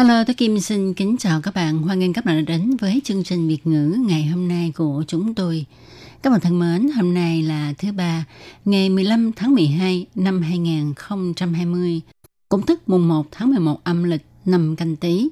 [0.00, 1.78] Hello, tôi Kim xin kính chào các bạn.
[1.78, 5.04] Hoan nghênh các bạn đã đến với chương trình Việt ngữ ngày hôm nay của
[5.06, 5.66] chúng tôi.
[6.22, 8.24] Các bạn thân mến, hôm nay là thứ ba,
[8.64, 12.00] ngày 15 tháng 12 năm 2020,
[12.48, 15.28] cũng tức mùng 1 tháng 11 âm lịch năm canh tí.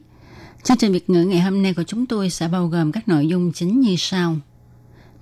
[0.63, 3.27] Chương trình Việt ngữ ngày hôm nay của chúng tôi sẽ bao gồm các nội
[3.27, 4.37] dung chính như sau.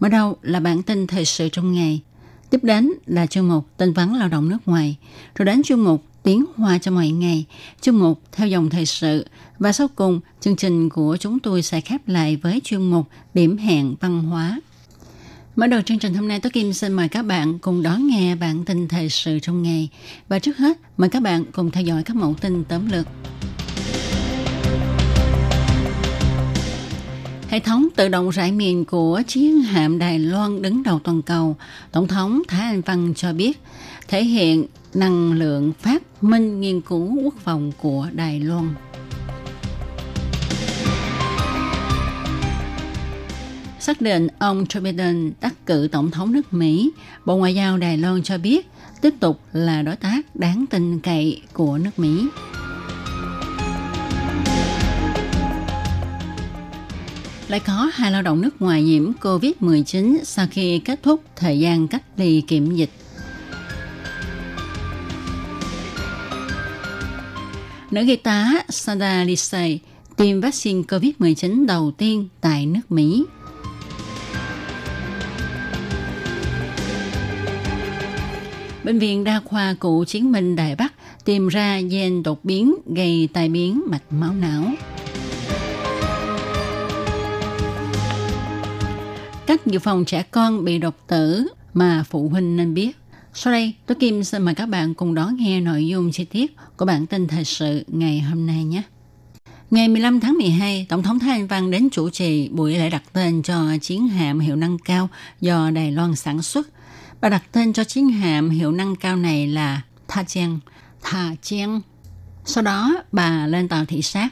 [0.01, 2.03] Mở đầu là bản tin thời sự trong ngày.
[2.51, 4.97] Tiếp đến là chương mục tin vắn lao động nước ngoài.
[5.35, 7.45] Rồi đến chương mục tiếng hoa cho mọi ngày,
[7.81, 9.27] chương mục theo dòng thời sự.
[9.59, 13.57] Và sau cùng, chương trình của chúng tôi sẽ khép lại với chuyên mục điểm
[13.57, 14.61] hẹn văn hóa.
[15.57, 18.35] Mở đầu chương trình hôm nay, tôi Kim xin mời các bạn cùng đón nghe
[18.35, 19.89] bản tin thời sự trong ngày.
[20.29, 23.07] Và trước hết, mời các bạn cùng theo dõi các mẫu tin tóm lược.
[27.49, 31.57] Hệ thống tự động rải miền của chiến hạm Đài Loan đứng đầu toàn cầu,
[31.93, 33.61] Tổng thống Thái Anh Văn cho biết,
[34.09, 38.75] thể hiện năng lượng phát minh nghiên cứu quốc phòng của Đài Loan.
[43.81, 46.91] Xác định ông Joe Biden đắc cử tổng thống nước Mỹ,
[47.25, 48.69] Bộ Ngoại giao Đài Loan cho biết
[49.01, 52.27] tiếp tục là đối tác đáng tin cậy của nước Mỹ.
[57.49, 61.89] lại có hai lao động nước ngoài nhiễm COVID-19 sau khi kết thúc thời gian
[61.89, 62.91] cách ly kiểm dịch.
[67.97, 69.79] Nữ y tá Sada Lisey
[70.17, 73.25] tiêm vaccine COVID-19 đầu tiên tại nước Mỹ.
[78.85, 80.93] Bệnh viện Đa khoa Cụ Chiến binh Đài Bắc
[81.25, 84.65] tìm ra gen đột biến gây tai biến mạch máu não.
[89.47, 92.97] Cách dự phòng trẻ con bị độc tử mà phụ huynh nên biết.
[93.39, 96.57] Sau đây, tôi Kim xin mời các bạn cùng đón nghe nội dung chi tiết
[96.77, 98.83] của bản tin thời sự ngày hôm nay nhé.
[99.71, 103.03] Ngày 15 tháng 12, Tổng thống Thái Anh Văn đến chủ trì buổi lễ đặt
[103.13, 105.09] tên cho chiến hạm hiệu năng cao
[105.41, 106.69] do Đài Loan sản xuất.
[107.21, 110.59] Bà đặt tên cho chiến hạm hiệu năng cao này là Tha Chiang,
[111.03, 111.81] Tha Chiang.
[112.45, 114.29] Sau đó, bà lên tàu thị sát.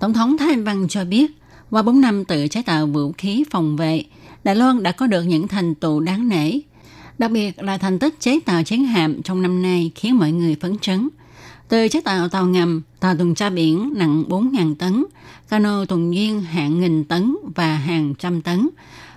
[0.00, 1.30] Tổng thống Thái Anh Văn cho biết,
[1.70, 4.04] qua 4 năm tự chế tạo vũ khí phòng vệ,
[4.44, 6.50] Đài Loan đã có được những thành tựu đáng nể.
[7.18, 10.56] Đặc biệt là thành tích chế tạo chiến hạm trong năm nay khiến mọi người
[10.60, 11.08] phấn chấn.
[11.68, 15.04] Từ chế tạo tàu ngầm, tàu tuần tra biển nặng 4.000 tấn,
[15.48, 18.68] cano tuần duyên hạng nghìn tấn và hàng trăm tấn,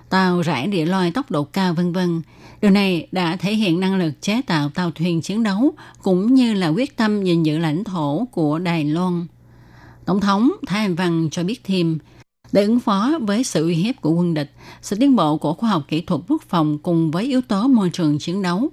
[0.09, 2.21] tàu rải địa loài tốc độ cao vân vân.
[2.61, 6.53] Điều này đã thể hiện năng lực chế tạo tàu thuyền chiến đấu cũng như
[6.53, 9.27] là quyết tâm gìn giữ lãnh thổ của Đài Loan.
[10.05, 11.97] Tổng thống Thái Anh Văn cho biết thêm,
[12.51, 15.69] để ứng phó với sự uy hiếp của quân địch, sự tiến bộ của khoa
[15.69, 18.69] học kỹ thuật quốc phòng cùng với yếu tố môi trường chiến đấu,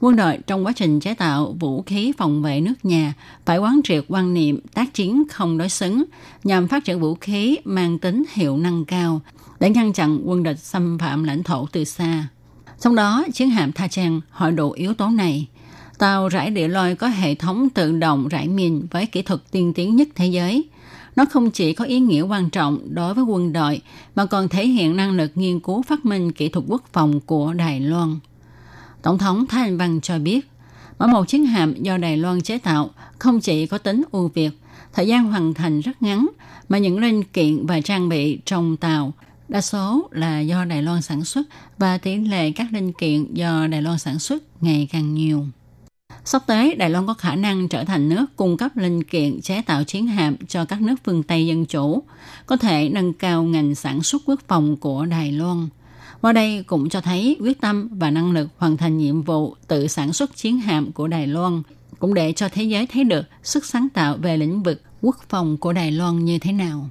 [0.00, 3.14] quân đội trong quá trình chế tạo vũ khí phòng vệ nước nhà
[3.46, 6.04] phải quán triệt quan niệm tác chiến không đối xứng
[6.44, 9.20] nhằm phát triển vũ khí mang tính hiệu năng cao
[9.60, 12.28] để ngăn chặn quân địch xâm phạm lãnh thổ từ xa.
[12.80, 15.46] Trong đó, chiến hạm Tha Trang hội đủ yếu tố này.
[15.98, 19.72] Tàu rải địa lôi có hệ thống tự động rải mìn với kỹ thuật tiên
[19.74, 20.64] tiến nhất thế giới–
[21.18, 23.80] nó không chỉ có ý nghĩa quan trọng đối với quân đội
[24.14, 27.52] mà còn thể hiện năng lực nghiên cứu phát minh kỹ thuật quốc phòng của
[27.52, 28.18] Đài Loan.
[29.02, 30.48] Tổng thống Thái Anh Văn cho biết,
[30.98, 34.50] mỗi một chiến hạm do Đài Loan chế tạo không chỉ có tính ưu việt,
[34.92, 36.28] thời gian hoàn thành rất ngắn,
[36.68, 39.12] mà những linh kiện và trang bị trong tàu
[39.48, 41.46] đa số là do Đài Loan sản xuất
[41.78, 45.46] và tỷ lệ các linh kiện do Đài Loan sản xuất ngày càng nhiều.
[46.28, 49.62] Sắp tới, Đài Loan có khả năng trở thành nước cung cấp linh kiện chế
[49.62, 52.02] tạo chiến hạm cho các nước phương Tây Dân Chủ,
[52.46, 55.68] có thể nâng cao ngành sản xuất quốc phòng của Đài Loan.
[56.20, 59.86] Qua đây cũng cho thấy quyết tâm và năng lực hoàn thành nhiệm vụ tự
[59.86, 61.62] sản xuất chiến hạm của Đài Loan,
[61.98, 65.56] cũng để cho thế giới thấy được sức sáng tạo về lĩnh vực quốc phòng
[65.56, 66.90] của Đài Loan như thế nào.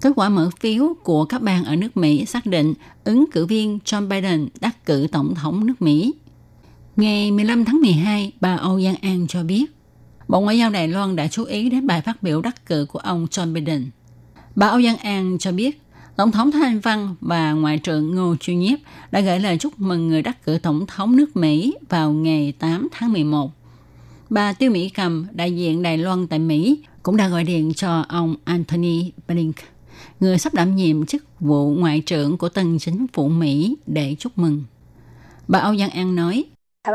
[0.00, 2.74] Kết quả mở phiếu của các bang ở nước Mỹ xác định
[3.04, 6.14] ứng cử viên John Biden đắc cử tổng thống nước Mỹ.
[6.96, 9.66] Ngày 15 tháng 12, bà Âu Giang An cho biết,
[10.28, 12.98] Bộ Ngoại giao Đài Loan đã chú ý đến bài phát biểu đắc cử của
[12.98, 13.90] ông John Biden.
[14.56, 15.82] Bà Âu Giang An cho biết,
[16.16, 18.78] Tổng thống Thái Anh Văn và Ngoại trưởng Ngô Chu Nhiếp
[19.10, 22.88] đã gửi lời chúc mừng người đắc cử tổng thống nước Mỹ vào ngày 8
[22.92, 23.50] tháng 11.
[24.30, 28.04] Bà Tiêu Mỹ Cầm, đại diện Đài Loan tại Mỹ, cũng đã gọi điện cho
[28.08, 29.69] ông Anthony Blinken,
[30.20, 34.32] người sắp đảm nhiệm chức vụ ngoại trưởng của tân chính phủ Mỹ để chúc
[34.36, 34.64] mừng.
[35.48, 36.44] Bà Âu Giang An nói,
[36.84, 36.94] 台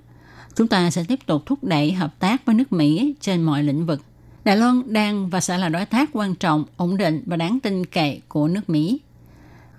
[0.54, 3.86] Chúng ta sẽ tiếp tục thúc đẩy hợp tác với nước Mỹ trên mọi lĩnh
[3.86, 4.00] vực.
[4.44, 7.86] Đài Loan đang và sẽ là đối tác quan trọng, ổn định và đáng tin
[7.86, 9.00] cậy của nước Mỹ.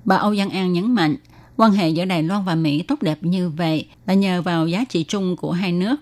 [0.06, 1.16] Bà Âu Giang An nhấn mạnh,
[1.58, 4.84] quan hệ giữa Đài Loan và Mỹ tốt đẹp như vậy là nhờ vào giá
[4.90, 5.96] trị chung của hai nước.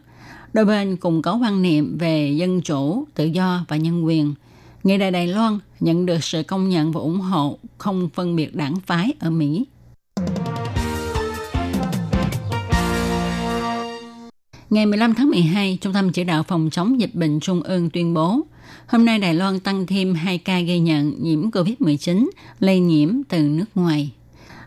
[0.53, 4.33] Đôi bên cùng có quan niệm về dân chủ, tự do và nhân quyền.
[4.84, 8.54] ngay đại Đài Loan nhận được sự công nhận và ủng hộ không phân biệt
[8.54, 9.64] đảng phái ở Mỹ.
[14.70, 18.14] Ngày 15 tháng 12, Trung tâm Chỉ đạo Phòng chống dịch bệnh Trung ương tuyên
[18.14, 18.40] bố,
[18.86, 22.30] hôm nay Đài Loan tăng thêm 2 ca ghi nhận nhiễm COVID-19
[22.60, 24.10] lây nhiễm từ nước ngoài.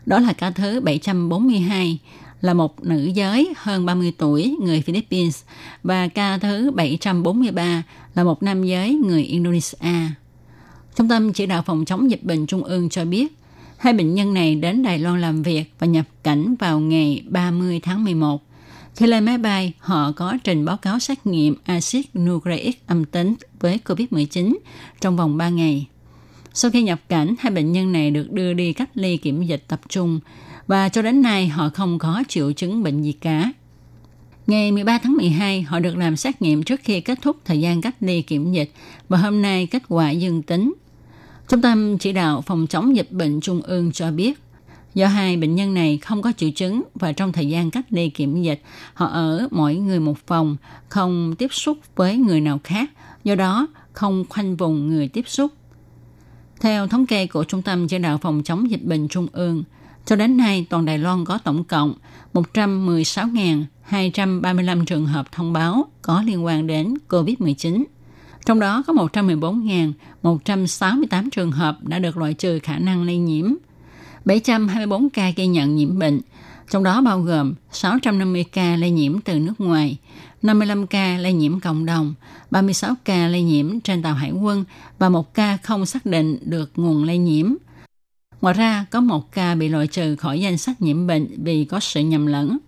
[0.06, 1.98] Đó là ca thứ 742,
[2.44, 5.42] là một nữ giới hơn 30 tuổi người Philippines
[5.82, 7.82] và ca thứ 743
[8.14, 9.94] là một nam giới người Indonesia.
[10.96, 13.32] Trung tâm chỉ đạo phòng chống dịch bệnh Trung ương cho biết,
[13.76, 17.80] hai bệnh nhân này đến Đài Loan làm việc và nhập cảnh vào ngày 30
[17.82, 18.42] tháng 11
[18.96, 23.34] khi lên máy bay, họ có trình báo cáo xét nghiệm axit nucleic âm tính
[23.60, 24.56] với COVID-19
[25.00, 25.86] trong vòng 3 ngày.
[26.54, 29.64] Sau khi nhập cảnh, hai bệnh nhân này được đưa đi cách ly kiểm dịch
[29.68, 30.20] tập trung
[30.66, 33.52] và cho đến nay họ không có triệu chứng bệnh gì cả.
[34.46, 37.80] Ngày 13 tháng 12, họ được làm xét nghiệm trước khi kết thúc thời gian
[37.80, 38.72] cách ly kiểm dịch
[39.08, 40.74] và hôm nay kết quả dương tính.
[41.48, 44.38] Trung tâm chỉ đạo phòng chống dịch bệnh trung ương cho biết
[44.94, 48.08] Do hai bệnh nhân này không có triệu chứng và trong thời gian cách ly
[48.08, 48.62] kiểm dịch,
[48.94, 50.56] họ ở mỗi người một phòng,
[50.88, 52.90] không tiếp xúc với người nào khác,
[53.24, 55.52] do đó không khoanh vùng người tiếp xúc.
[56.60, 59.64] Theo thống kê của Trung tâm Chỉ đạo Phòng chống dịch bệnh Trung ương,
[60.04, 61.94] cho đến nay toàn Đài Loan có tổng cộng
[62.34, 67.84] 116.235 trường hợp thông báo có liên quan đến COVID-19.
[68.46, 73.54] Trong đó có 114.168 trường hợp đã được loại trừ khả năng lây nhiễm–
[74.24, 76.20] 724 ca ghi nhận nhiễm bệnh,
[76.70, 79.98] trong đó bao gồm 650 ca lây nhiễm từ nước ngoài,
[80.42, 82.14] 55 ca lây nhiễm cộng đồng,
[82.50, 84.64] 36 ca lây nhiễm trên tàu hải quân
[84.98, 87.54] và một ca không xác định được nguồn lây nhiễm.
[88.40, 91.80] Ngoài ra, có một ca bị loại trừ khỏi danh sách nhiễm bệnh vì có
[91.80, 92.58] sự nhầm lẫn.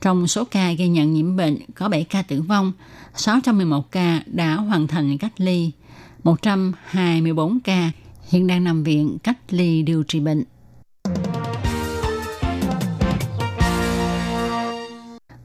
[0.00, 2.72] Trong số ca ghi nhận nhiễm bệnh, có 7 ca tử vong,
[3.14, 5.70] 611 ca đã hoàn thành cách ly,
[6.24, 7.90] 124 ca
[8.28, 10.44] hiện đang nằm viện cách ly điều trị bệnh.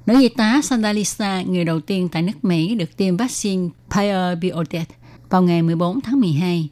[0.06, 4.90] Nữ y tá Sandalisa, người đầu tiên tại nước Mỹ được tiêm vaccine Pfizer BioNTech
[5.30, 6.69] vào ngày 14 tháng 12.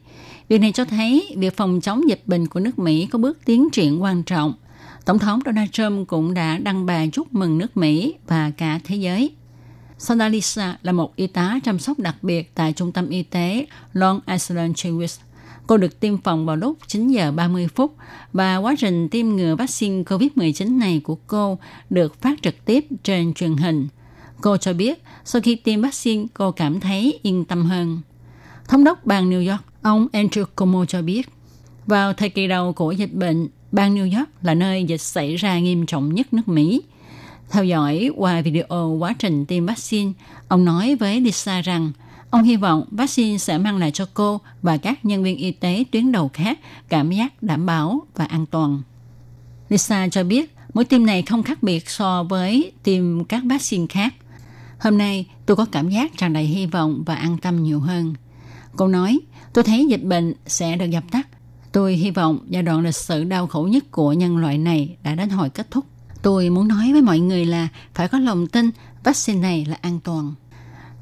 [0.50, 3.70] Điều này cho thấy việc phòng chống dịch bệnh của nước Mỹ có bước tiến
[3.70, 4.54] triển quan trọng.
[5.04, 8.96] Tổng thống Donald Trump cũng đã đăng bài chúc mừng nước Mỹ và cả thế
[8.96, 9.30] giới.
[9.98, 14.20] Sandalisa là một y tá chăm sóc đặc biệt tại trung tâm y tế Long
[14.26, 15.20] Island jewish
[15.66, 17.96] Cô được tiêm phòng vào lúc 9 giờ 30 phút
[18.32, 21.58] và quá trình tiêm ngừa vaccine COVID-19 này của cô
[21.90, 23.88] được phát trực tiếp trên truyền hình.
[24.40, 28.00] Cô cho biết sau khi tiêm vaccine cô cảm thấy yên tâm hơn.
[28.68, 31.28] Thống đốc bang New York, ông Andrew Cuomo cho biết,
[31.86, 35.58] vào thời kỳ đầu của dịch bệnh, bang New York là nơi dịch xảy ra
[35.58, 36.82] nghiêm trọng nhất nước Mỹ.
[37.50, 40.12] Theo dõi qua video quá trình tiêm vaccine,
[40.48, 41.92] ông nói với Lisa rằng
[42.30, 45.84] Ông hy vọng vaccine sẽ mang lại cho cô và các nhân viên y tế
[45.90, 46.58] tuyến đầu khác
[46.88, 48.82] cảm giác đảm bảo và an toàn.
[49.68, 54.14] Lisa cho biết mũi tiêm này không khác biệt so với tiêm các vaccine khác.
[54.78, 58.14] Hôm nay tôi có cảm giác tràn đầy hy vọng và an tâm nhiều hơn.
[58.76, 59.20] Cô nói,
[59.52, 61.28] tôi thấy dịch bệnh sẽ được dập tắt.
[61.72, 65.14] Tôi hy vọng giai đoạn lịch sử đau khổ nhất của nhân loại này đã
[65.14, 65.84] đến hồi kết thúc.
[66.22, 68.70] Tôi muốn nói với mọi người là phải có lòng tin
[69.04, 70.34] vaccine này là an toàn.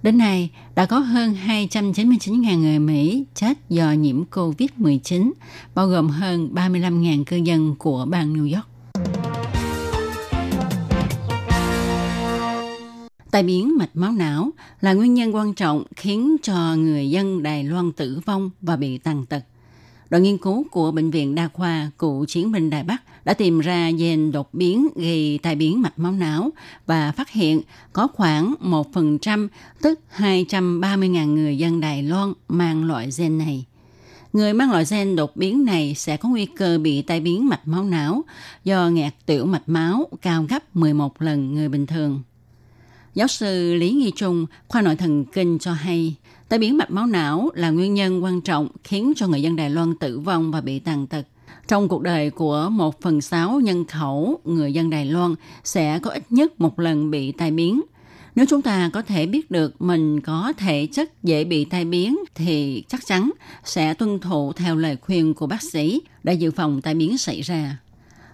[0.02, 5.32] Đến nay, đã có hơn 299.000 người Mỹ chết do nhiễm COVID-19,
[5.74, 8.66] bao gồm hơn 35.000 cư dân của bang New York.
[13.30, 17.64] Tai biến mạch máu não là nguyên nhân quan trọng khiến cho người dân Đài
[17.64, 19.42] Loan tử vong và bị tàn tật.
[20.10, 23.60] Đoàn nghiên cứu của Bệnh viện Đa khoa Cụ Chiến binh Đài Bắc đã tìm
[23.60, 26.50] ra gen đột biến gây tai biến mạch máu não
[26.86, 27.60] và phát hiện
[27.92, 29.48] có khoảng 1%,
[29.82, 33.64] tức 230.000 người dân Đài Loan mang loại gen này.
[34.32, 37.68] Người mang loại gen đột biến này sẽ có nguy cơ bị tai biến mạch
[37.68, 38.22] máu não
[38.64, 42.22] do nghẹt tiểu mạch máu cao gấp 11 lần người bình thường.
[43.18, 46.14] Giáo sư Lý Nghi Trung, khoa nội thần kinh cho hay,
[46.48, 49.70] tai biến mạch máu não là nguyên nhân quan trọng khiến cho người dân Đài
[49.70, 51.26] Loan tử vong và bị tàn tật.
[51.68, 55.34] Trong cuộc đời của một phần sáu nhân khẩu, người dân Đài Loan
[55.64, 57.80] sẽ có ít nhất một lần bị tai biến.
[58.34, 62.18] Nếu chúng ta có thể biết được mình có thể chất dễ bị tai biến
[62.34, 63.30] thì chắc chắn
[63.64, 67.40] sẽ tuân thủ theo lời khuyên của bác sĩ để dự phòng tai biến xảy
[67.40, 67.78] ra.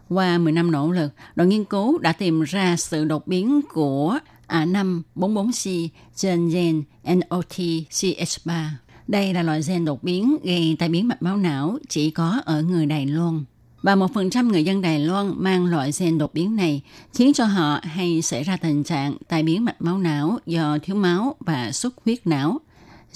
[0.09, 4.19] Qua 10 năm nỗ lực, đội nghiên cứu đã tìm ra sự đột biến của
[4.55, 8.69] A544C trên gen NOTCH3.
[9.09, 12.63] Đây là loại gen đột biến gây tai biến mạch máu não chỉ có ở
[12.63, 13.45] người Đài Loan.
[13.83, 16.83] Và một phần trăm người dân Đài Loan mang loại gen đột biến này
[17.15, 20.97] khiến cho họ hay xảy ra tình trạng tai biến mạch máu não do thiếu
[20.97, 22.59] máu và xuất huyết não.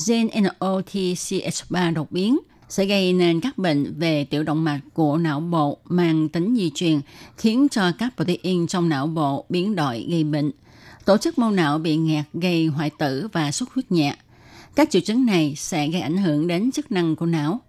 [0.06, 5.40] Gen NOTCH3 đột biến sẽ gây nên các bệnh về tiểu động mạch của não
[5.40, 7.00] bộ mang tính di truyền,
[7.36, 10.50] khiến cho các protein trong não bộ biến đổi gây bệnh.
[11.08, 14.16] Tổ chức mô não bị nghẹt gây hoại tử và xuất huyết nhẹ.
[14.74, 17.60] Các triệu chứng này sẽ gây ảnh hưởng đến chức năng của não.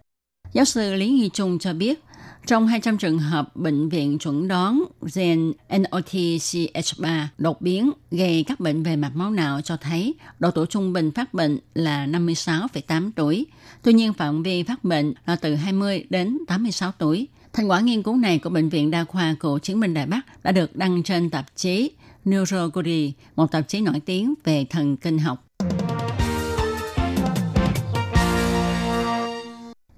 [0.52, 2.02] Giáo sư Lý Nghi Trung cho biết,
[2.46, 8.82] trong 200 trường hợp bệnh viện chuẩn đoán gen NOTCH3 đột biến gây các bệnh
[8.82, 13.46] về mạch máu não cho thấy độ tuổi trung bình phát bệnh là 56,8 tuổi.
[13.82, 17.28] Tuy nhiên phạm vi phát bệnh là từ 20 đến 86 tuổi.
[17.52, 20.44] Thành quả nghiên cứu này của Bệnh viện Đa khoa Cựu Chiến binh Đài Bắc
[20.44, 21.90] đã được đăng trên tạp chí
[22.24, 25.46] Neurology, một tạp chí nổi tiếng về thần kinh học.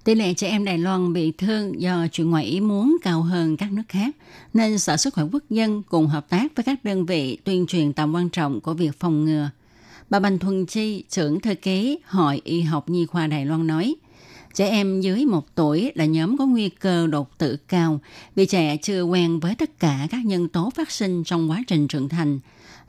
[0.03, 3.57] Tỷ lệ trẻ em Đài Loan bị thương do chuyện ngoại ý muốn cao hơn
[3.57, 4.15] các nước khác,
[4.53, 7.93] nên Sở Sức khỏe Quốc dân cùng hợp tác với các đơn vị tuyên truyền
[7.93, 9.49] tầm quan trọng của việc phòng ngừa.
[10.09, 13.95] Bà Bành Thuần Chi, trưởng thư ký Hội Y học Nhi khoa Đài Loan nói,
[14.53, 17.99] trẻ em dưới 1 tuổi là nhóm có nguy cơ đột tử cao
[18.35, 21.87] vì trẻ chưa quen với tất cả các nhân tố phát sinh trong quá trình
[21.87, 22.39] trưởng thành,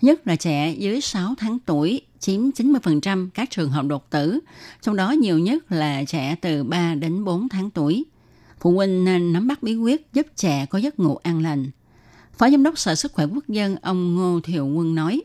[0.02, 4.40] nhất là trẻ dưới 6 tháng tuổi chiếm 90% các trường hợp đột tử,
[4.82, 8.04] trong đó nhiều nhất là trẻ từ 3 đến 4 tháng tuổi.
[8.60, 11.70] Phụ huynh nên nắm bắt bí quyết giúp trẻ có giấc ngủ an lành.
[12.38, 15.22] Phó Giám đốc Sở Sức khỏe Quốc dân ông Ngô Thiệu Quân nói,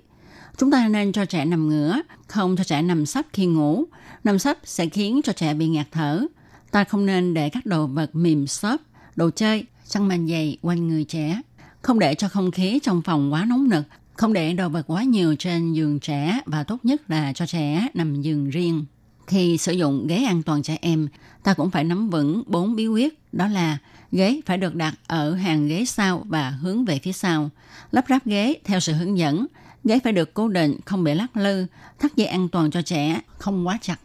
[0.57, 3.85] chúng ta nên cho trẻ nằm ngửa, không cho trẻ nằm sấp khi ngủ.
[4.23, 6.25] Nằm sấp sẽ khiến cho trẻ bị ngạt thở.
[6.71, 8.81] Ta không nên để các đồ vật mềm xốp,
[9.15, 11.41] đồ chơi, chăn màn dày quanh người trẻ.
[11.81, 13.83] Không để cho không khí trong phòng quá nóng nực
[14.19, 17.87] không để đồ vật quá nhiều trên giường trẻ và tốt nhất là cho trẻ
[17.93, 18.85] nằm giường riêng.
[19.27, 21.07] Khi sử dụng ghế an toàn trẻ em,
[21.43, 23.77] ta cũng phải nắm vững bốn bí quyết, đó là
[24.11, 27.49] ghế phải được đặt ở hàng ghế sau và hướng về phía sau.
[27.91, 29.47] Lắp ráp ghế theo sự hướng dẫn,
[29.83, 31.65] ghế phải được cố định, không bị lắc lư,
[31.99, 33.99] thắt dây an toàn cho trẻ, không quá chặt.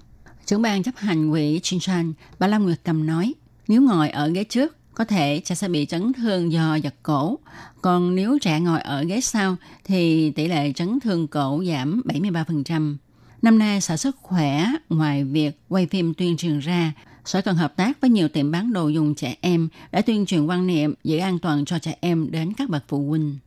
[0.47, 3.35] Trưởng ban chấp hành quỹ Chinchan, bà Lam Nguyệt Cầm nói,
[3.69, 7.39] nếu ngồi ở ghế trước, có thể trẻ sẽ bị chấn thương do giật cổ.
[7.83, 12.97] Còn nếu trẻ ngồi ở ghế sau thì tỷ lệ chấn thương cổ giảm 73%.
[13.43, 16.93] Năm nay, Sở Sức Khỏe ngoài việc quay phim tuyên truyền ra,
[17.25, 20.47] Sở cần hợp tác với nhiều tiệm bán đồ dùng trẻ em để tuyên truyền
[20.47, 23.39] quan niệm giữ an toàn cho trẻ em đến các bậc phụ huynh.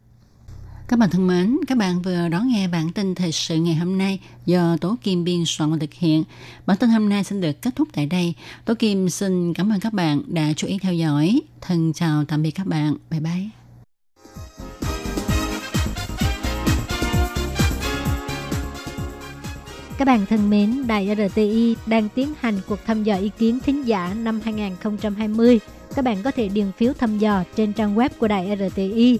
[0.88, 3.98] Các bạn thân mến, các bạn vừa đón nghe bản tin thời sự ngày hôm
[3.98, 6.24] nay do Tố Kim biên soạn và thực hiện.
[6.66, 8.34] Bản tin hôm nay xin được kết thúc tại đây.
[8.66, 11.42] Tố Kim xin cảm ơn các bạn đã chú ý theo dõi.
[11.62, 12.96] Thân chào tạm biệt các bạn.
[13.10, 13.50] Bye bye.
[19.98, 23.88] Các bạn thân mến, Đài RTI đang tiến hành cuộc thăm dò ý kiến thính
[23.88, 25.60] giả năm 2020.
[25.96, 29.20] Các bạn có thể điền phiếu thăm dò trên trang web của Đài RTI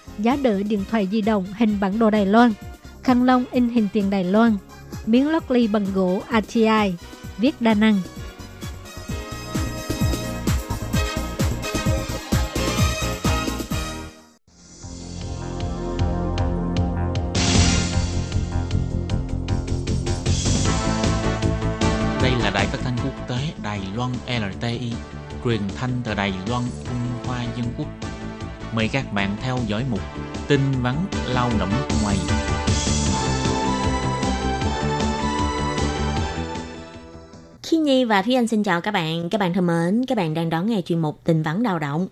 [0.19, 2.53] giá đỡ điện thoại di động hình bản đồ Đài Loan,
[3.03, 4.57] khăn lông in hình tiền Đài Loan,
[5.05, 6.93] miếng lót ly bằng gỗ ATI,
[7.37, 8.01] viết đa năng.
[22.21, 24.93] Đây là đài phát thanh quốc tế Đài Loan LTI,
[25.43, 27.87] truyền thanh từ Đài Loan, Trung Hoa Dân Quốc
[28.75, 29.99] Mời các bạn theo dõi mục
[30.47, 30.95] tin vắn
[31.33, 31.69] lao động
[32.03, 32.17] ngoài.
[37.63, 39.29] Khi Nhi và Thúy Anh xin chào các bạn.
[39.29, 42.07] Các bạn thân mến, các bạn đang đón nghe chuyên mục tin vắn lao động.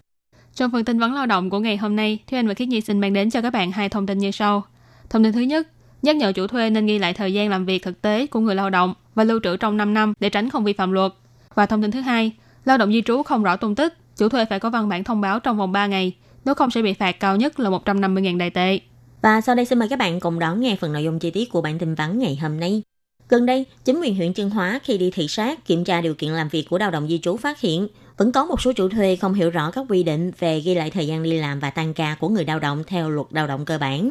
[0.54, 2.82] Trong phần tin vấn lao động của ngày hôm nay, Thúy Anh và Khiết Nhi
[2.82, 4.64] xin mang đến cho các bạn hai thông tin như sau.
[5.10, 5.68] Thông tin thứ nhất,
[6.02, 8.56] nhắc nhở chủ thuê nên ghi lại thời gian làm việc thực tế của người
[8.56, 11.12] lao động và lưu trữ trong 5 năm để tránh không vi phạm luật.
[11.56, 12.32] Và thông tin thứ hai,
[12.66, 15.22] lao động di trú không rõ tung tích, chủ thuê phải có văn bản thông
[15.22, 18.50] báo trong vòng 3 ngày, nếu không sẽ bị phạt cao nhất là 150.000 đại
[18.50, 18.80] tệ.
[19.22, 21.50] Và sau đây xin mời các bạn cùng đón nghe phần nội dung chi tiết
[21.52, 22.82] của bản tin vắn ngày hôm nay.
[23.30, 26.32] Gần đây, chính quyền huyện Trương Hóa khi đi thị sát kiểm tra điều kiện
[26.32, 29.16] làm việc của lao động di trú phát hiện vẫn có một số chủ thuê
[29.16, 31.94] không hiểu rõ các quy định về ghi lại thời gian đi làm và tăng
[31.94, 34.10] ca của người lao động theo luật lao động cơ bản.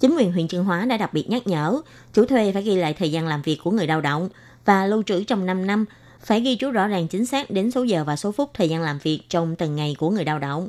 [0.00, 1.80] Chính quyền huyện Trương Hóa đã đặc biệt nhắc nhở
[2.14, 4.28] chủ thuê phải ghi lại thời gian làm việc của người lao động
[4.64, 5.84] và lưu trữ trong 5 năm,
[6.20, 8.82] phải ghi chú rõ ràng chính xác đến số giờ và số phút thời gian
[8.82, 10.68] làm việc trong từng ngày của người lao động.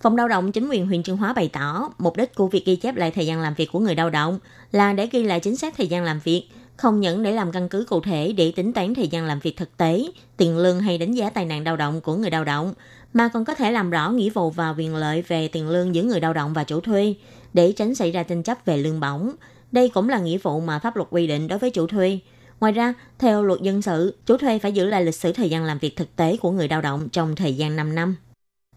[0.00, 2.76] Phòng lao động chính quyền huyện Trương Hóa bày tỏ mục đích của việc ghi
[2.76, 4.38] chép lại thời gian làm việc của người lao động
[4.72, 7.68] là để ghi lại chính xác thời gian làm việc, không những để làm căn
[7.68, 10.02] cứ cụ thể để tính toán thời gian làm việc thực tế,
[10.36, 12.74] tiền lương hay đánh giá tai nạn lao động của người lao động,
[13.12, 16.02] mà còn có thể làm rõ nghĩa vụ và quyền lợi về tiền lương giữa
[16.02, 17.14] người lao động và chủ thuê
[17.54, 19.32] để tránh xảy ra tranh chấp về lương bổng.
[19.72, 22.18] Đây cũng là nghĩa vụ mà pháp luật quy định đối với chủ thuê.
[22.60, 25.64] Ngoài ra, theo luật dân sự, chủ thuê phải giữ lại lịch sử thời gian
[25.64, 28.16] làm việc thực tế của người lao động trong thời gian 5 năm.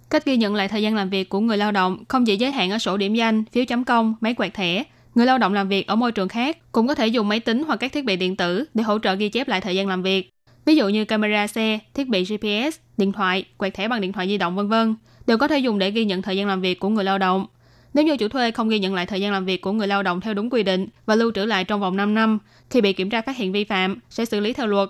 [0.09, 2.51] Cách ghi nhận lại thời gian làm việc của người lao động không chỉ giới
[2.51, 4.83] hạn ở sổ điểm danh, phiếu chấm công, máy quẹt thẻ.
[5.15, 7.63] Người lao động làm việc ở môi trường khác cũng có thể dùng máy tính
[7.63, 10.03] hoặc các thiết bị điện tử để hỗ trợ ghi chép lại thời gian làm
[10.03, 10.29] việc.
[10.65, 14.27] Ví dụ như camera xe, thiết bị GPS, điện thoại, quẹt thẻ bằng điện thoại
[14.27, 14.95] di động vân vân
[15.27, 17.45] đều có thể dùng để ghi nhận thời gian làm việc của người lao động.
[17.93, 20.03] Nếu như chủ thuê không ghi nhận lại thời gian làm việc của người lao
[20.03, 22.39] động theo đúng quy định và lưu trữ lại trong vòng 5 năm,
[22.69, 24.89] khi bị kiểm tra phát hiện vi phạm, sẽ xử lý theo luật.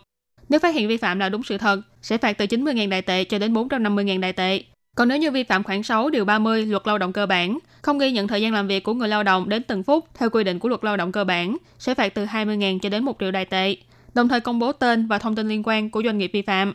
[0.50, 3.24] Nếu phát hiện vi phạm là đúng sự thật, sẽ phạt từ 90.000 đại tệ
[3.24, 4.64] cho đến 450.000 đại tệ.
[5.00, 8.00] Còn nếu như vi phạm khoảng 6 điều 30 luật lao động cơ bản, không
[8.00, 10.44] ghi nhận thời gian làm việc của người lao động đến từng phút theo quy
[10.44, 13.32] định của luật lao động cơ bản, sẽ phạt từ 20.000 cho đến 1 triệu
[13.32, 13.76] đại tệ,
[14.14, 16.74] đồng thời công bố tên và thông tin liên quan của doanh nghiệp vi phạm.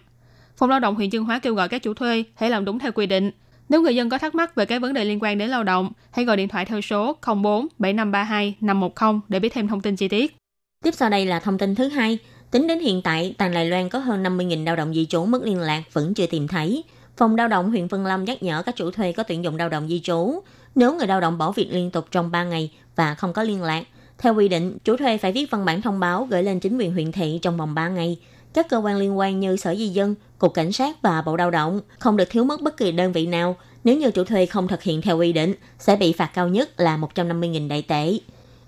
[0.57, 2.93] Phòng lao động huyện dương Hóa kêu gọi các chủ thuê hãy làm đúng theo
[2.93, 3.31] quy định.
[3.69, 5.93] Nếu người dân có thắc mắc về các vấn đề liên quan đến lao động,
[6.11, 10.09] hãy gọi điện thoại theo số 04 7532 510 để biết thêm thông tin chi
[10.09, 10.37] tiết.
[10.85, 12.19] Tiếp sau đây là thông tin thứ hai.
[12.51, 15.43] Tính đến hiện tại, toàn Đài Loan có hơn 50.000 lao động di trú mất
[15.43, 16.85] liên lạc vẫn chưa tìm thấy.
[17.17, 19.69] Phòng lao động huyện Vân Lâm nhắc nhở các chủ thuê có tuyển dụng lao
[19.69, 20.41] động di trú.
[20.75, 23.63] Nếu người lao động bỏ việc liên tục trong 3 ngày và không có liên
[23.63, 23.85] lạc,
[24.19, 26.93] theo quy định, chủ thuê phải viết văn bản thông báo gửi lên chính quyền
[26.93, 28.19] huyện thị trong vòng 3 ngày.
[28.55, 31.51] Các cơ quan liên quan như Sở Di dân, Cục Cảnh sát và Bộ Lao
[31.51, 33.57] động không được thiếu mất bất kỳ đơn vị nào.
[33.85, 36.81] Nếu như chủ thuê không thực hiện theo quy định, sẽ bị phạt cao nhất
[36.81, 38.19] là 150.000 đại tệ.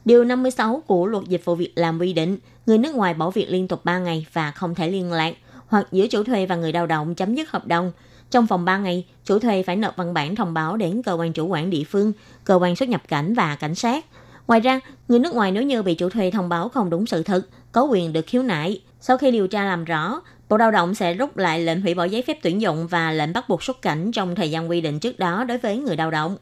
[0.04, 3.46] Điều 56 của luật dịch vụ việc làm quy định, người nước ngoài bỏ việc
[3.50, 5.34] liên tục 3 ngày và không thể liên lạc,
[5.66, 7.92] hoặc giữa chủ thuê và người lao động chấm dứt hợp đồng.
[8.30, 11.32] Trong vòng 3 ngày, chủ thuê phải nộp văn bản thông báo đến cơ quan
[11.32, 12.12] chủ quản địa phương,
[12.44, 14.04] cơ quan xuất nhập cảnh và cảnh sát.
[14.46, 17.22] Ngoài ra, người nước ngoài nếu như bị chủ thuê thông báo không đúng sự
[17.22, 18.80] thật, có quyền được khiếu nại.
[19.00, 22.04] Sau khi điều tra làm rõ, Bộ Lao động sẽ rút lại lệnh hủy bỏ
[22.04, 25.00] giấy phép tuyển dụng và lệnh bắt buộc xuất cảnh trong thời gian quy định
[25.00, 26.36] trước đó đối với người lao động.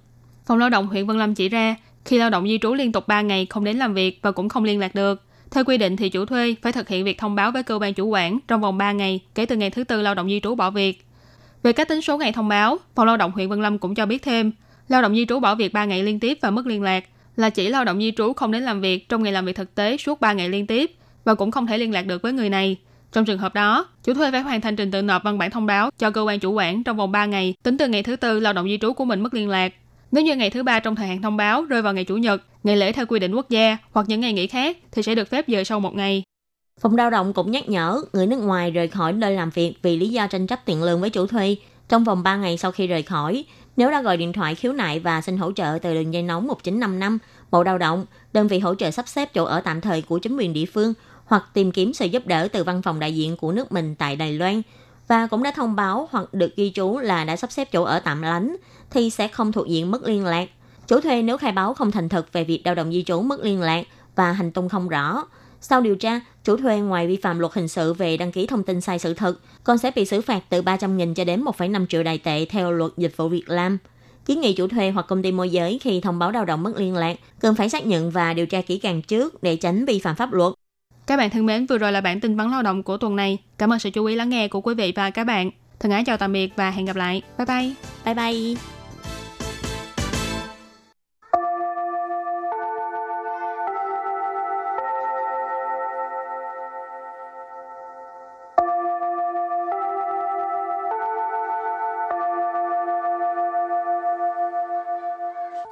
[0.47, 3.09] Phòng lao động huyện Vân Lâm chỉ ra, khi lao động di trú liên tục
[3.09, 5.97] 3 ngày không đến làm việc và cũng không liên lạc được, theo quy định
[5.97, 8.61] thì chủ thuê phải thực hiện việc thông báo với cơ quan chủ quản trong
[8.61, 11.07] vòng 3 ngày kể từ ngày thứ tư lao động di trú bỏ việc.
[11.65, 14.07] Về các tính số ngày thông báo, Phòng lao động huyện Vân Lâm cũng cho
[14.07, 14.53] biết thêm,
[14.89, 17.05] lao động di trú bỏ việc 3 ngày liên tiếp và mất liên lạc
[17.37, 19.75] là chỉ lao động di trú không đến làm việc trong ngày làm việc thực
[19.75, 20.91] tế suốt 3 ngày liên tiếp
[21.25, 22.77] và cũng không thể liên lạc được với người này.
[23.13, 25.67] Trong trường hợp đó, chủ thuê phải hoàn thành trình tự nộp văn bản thông
[25.67, 28.41] báo cho cơ quan chủ quản trong vòng 3 ngày tính từ ngày thứ tư
[28.41, 29.73] lao động di trú của mình mất liên lạc.
[30.13, 32.43] Nếu như ngày thứ ba trong thời hạn thông báo rơi vào ngày chủ nhật,
[32.63, 35.31] ngày lễ theo quy định quốc gia hoặc những ngày nghỉ khác thì sẽ được
[35.31, 36.23] phép dời sau một ngày.
[36.81, 39.97] Phòng lao động cũng nhắc nhở người nước ngoài rời khỏi nơi làm việc vì
[39.97, 41.57] lý do tranh chấp tiền lương với chủ thuê
[41.89, 43.45] trong vòng 3 ngày sau khi rời khỏi.
[43.77, 46.47] Nếu đã gọi điện thoại khiếu nại và xin hỗ trợ từ đường dây nóng
[46.47, 47.19] 1955,
[47.51, 50.37] Bộ Lao động, đơn vị hỗ trợ sắp xếp chỗ ở tạm thời của chính
[50.37, 53.53] quyền địa phương hoặc tìm kiếm sự giúp đỡ từ văn phòng đại diện của
[53.53, 54.63] nước mình tại Đài Loan
[55.09, 58.01] và cũng đã thông báo hoặc được ghi chú là đã sắp xếp chỗ ở
[58.01, 58.57] tạm lánh
[58.91, 60.49] thì sẽ không thuộc diện mất liên lạc.
[60.87, 63.41] Chủ thuê nếu khai báo không thành thực về việc lao động di trú mất
[63.41, 63.85] liên lạc
[64.17, 65.25] và hành tung không rõ.
[65.67, 68.63] Sau điều tra, chủ thuê ngoài vi phạm luật hình sự về đăng ký thông
[68.63, 72.03] tin sai sự thật, còn sẽ bị xử phạt từ 300.000 cho đến 1,5 triệu
[72.03, 73.79] đài tệ theo luật dịch vụ việc làm.
[74.27, 76.73] Kiến nghị chủ thuê hoặc công ty môi giới khi thông báo lao động mất
[76.77, 79.99] liên lạc cần phải xác nhận và điều tra kỹ càng trước để tránh vi
[79.99, 80.53] phạm pháp luật.
[81.07, 83.39] Các bạn thân mến, vừa rồi là bản tin vắn lao động của tuần này.
[83.59, 85.51] Cảm ơn sự chú ý lắng nghe của quý vị và các bạn.
[85.81, 87.23] Thân ái chào tạm biệt và hẹn gặp lại.
[87.39, 87.75] Bye bye.
[88.05, 88.74] Bye bye!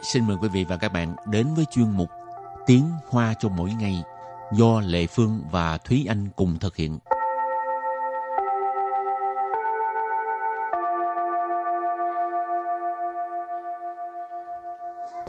[0.03, 2.09] Xin mời quý vị và các bạn đến với chuyên mục
[2.67, 4.03] Tiếng Hoa cho mỗi ngày
[4.53, 6.99] do Lệ Phương và Thúy Anh cùng thực hiện.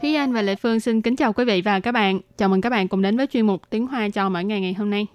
[0.02, 2.20] Thúy Anh và Lệ Phương xin kính chào quý vị và các bạn.
[2.38, 4.74] Chào mừng các bạn cùng đến với chuyên mục Tiếng Hoa cho mỗi ngày ngày
[4.74, 5.08] hôm nay.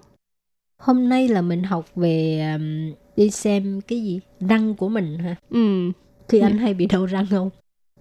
[0.79, 5.37] Hôm nay là mình học về um, đi xem cái gì răng của mình hả?
[5.51, 5.93] Ừ,
[6.29, 7.51] Thì anh hay bị đau răng không?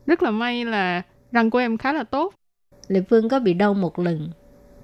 [0.06, 1.02] rất là may là
[1.38, 2.34] răng của em khá là tốt.
[2.88, 4.30] Lệ Phương có bị đau một lần.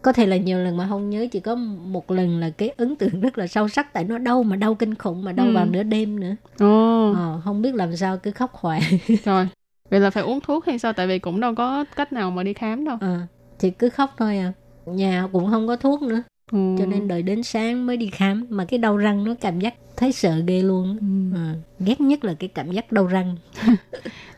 [0.01, 2.95] Có thể là nhiều lần mà không nhớ chỉ có một lần là cái ấn
[2.95, 5.53] tượng rất là sâu sắc tại nó đau mà đau kinh khủng mà đau Ừ.
[5.53, 6.35] vào nửa đêm nữa.
[6.59, 8.81] Ồ, Ờ, không biết làm sao cứ khóc hoài.
[9.25, 9.47] rồi.
[9.89, 10.93] Vậy là phải uống thuốc hay sao?
[10.93, 12.97] Tại vì cũng đâu có cách nào mà đi khám đâu.
[13.01, 13.19] Ờ,
[13.59, 14.53] thì cứ khóc thôi à.
[14.85, 16.23] Nhà cũng không có thuốc nữa.
[16.53, 16.75] Ừ.
[16.79, 19.73] cho nên đợi đến sáng mới đi khám mà cái đau răng nó cảm giác
[19.97, 21.37] thấy sợ ghê luôn Ừ.
[21.37, 23.35] à, ghét nhất là cái cảm giác đau răng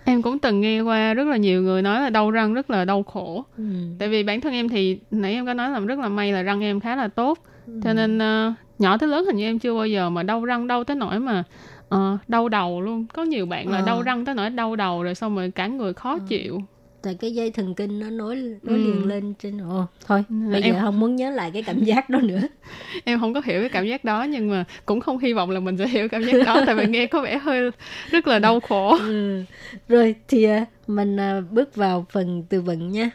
[0.06, 2.86] Em cũng từng nghe qua rất là nhiều người nói là đau răng rất là
[2.86, 3.44] đau khổ.
[3.58, 3.64] ừ.
[4.00, 6.42] Tại vì bản thân em thì nãy em có nói là rất là may là
[6.42, 7.40] răng em khá là tốt.
[7.84, 10.68] Cho nên ờ, nhỏ tới lớn hình như em chưa bao giờ mà đau răng
[10.68, 11.44] đau tới nỗi mà
[11.90, 13.06] ờ, đau đầu luôn.
[13.14, 13.86] Có nhiều bạn là Ờ.
[13.86, 16.62] đau răng tới nỗi đau đầu rồi xong rồi cả người khó chịu.
[17.06, 18.84] Tại cái dây thần kinh nó nối nối Ừ.
[18.84, 21.84] liền lên trên ồ thôi là bây em- giờ không muốn nhớ lại cái cảm
[21.84, 22.42] giác đó nữa
[23.06, 25.60] Em không có hiểu cái cảm giác đó nhưng mà cũng không hy vọng là
[25.60, 27.72] mình sẽ hiểu cảm giác đó tại vì nghe có vẻ hơi
[28.12, 28.98] rất là đau khổ.
[29.00, 29.44] ừ.
[29.90, 33.10] rồi thì à, mình à, bước vào phần từ vựng nha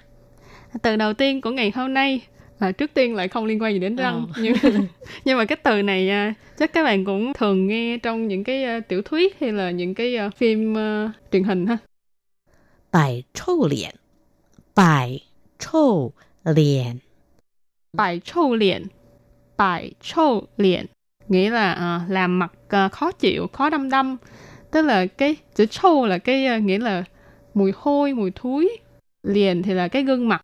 [0.83, 2.21] Từ đầu tiên của ngày hôm nay
[2.59, 4.43] à, trước tiên lại không liên quan gì đến răng Ờ.
[4.43, 4.55] nhưng
[5.25, 8.65] nhưng mà cái từ này à, chắc các bạn cũng thường nghe trong những cái
[8.65, 11.79] à, tiểu thuyết hay là những cái à, phim à, truyền hình ha
[12.92, 13.96] 摆臭脸，
[14.74, 15.22] 摆
[15.60, 16.12] 臭
[16.44, 17.00] 脸，
[17.96, 18.88] bài trâu liền
[19.58, 20.86] bài trâu liền
[21.28, 24.18] nghĩa là à, làm mặt à, khó chịu khó đăm đăm
[24.72, 27.04] tức là cái chữ trâu là cái à, nghĩa là
[27.54, 28.78] mùi hôi mùi thúi
[29.24, 30.42] liền thì là cái gương mặt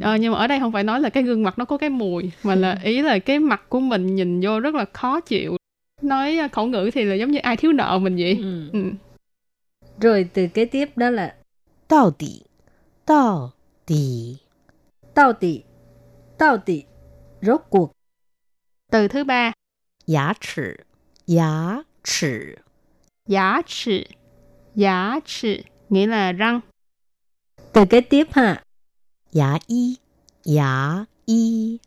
[0.00, 1.90] Ờ, nhưng mà ở đây không phải nói là cái gương mặt nó có cái
[1.90, 5.56] mùi mà là ý là cái mặt của mình nhìn vô rất là khó chịu
[6.02, 8.70] nói à, khẩu ngữ thì là giống như ai thiếu nợ mình vậy ừ.
[8.72, 8.90] ừ.
[10.00, 11.34] rồi từ kế tiếp đó là
[11.90, 12.46] 到底，
[13.04, 13.52] 到
[13.86, 14.40] 底，
[15.14, 15.64] tao tỉ
[16.38, 16.84] tao tỉ
[17.42, 17.92] rốt cuộc
[18.90, 19.52] từ thứ ba
[20.06, 20.84] 牙齿，
[21.26, 22.58] 牙齿，
[23.26, 24.06] giá trị
[24.74, 26.60] giá trị nghĩa là răng
[27.72, 28.62] từ kế tiếp ha
[29.32, 29.98] 牙医，
[30.44, 31.80] 牙医，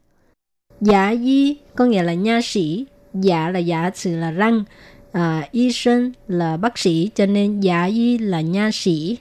[0.82, 4.64] Giả y có nghĩa là nha sĩ, giả là giả sử là răng,
[5.12, 9.18] à, y sinh là bác sĩ, cho nên giả y là nha sĩ.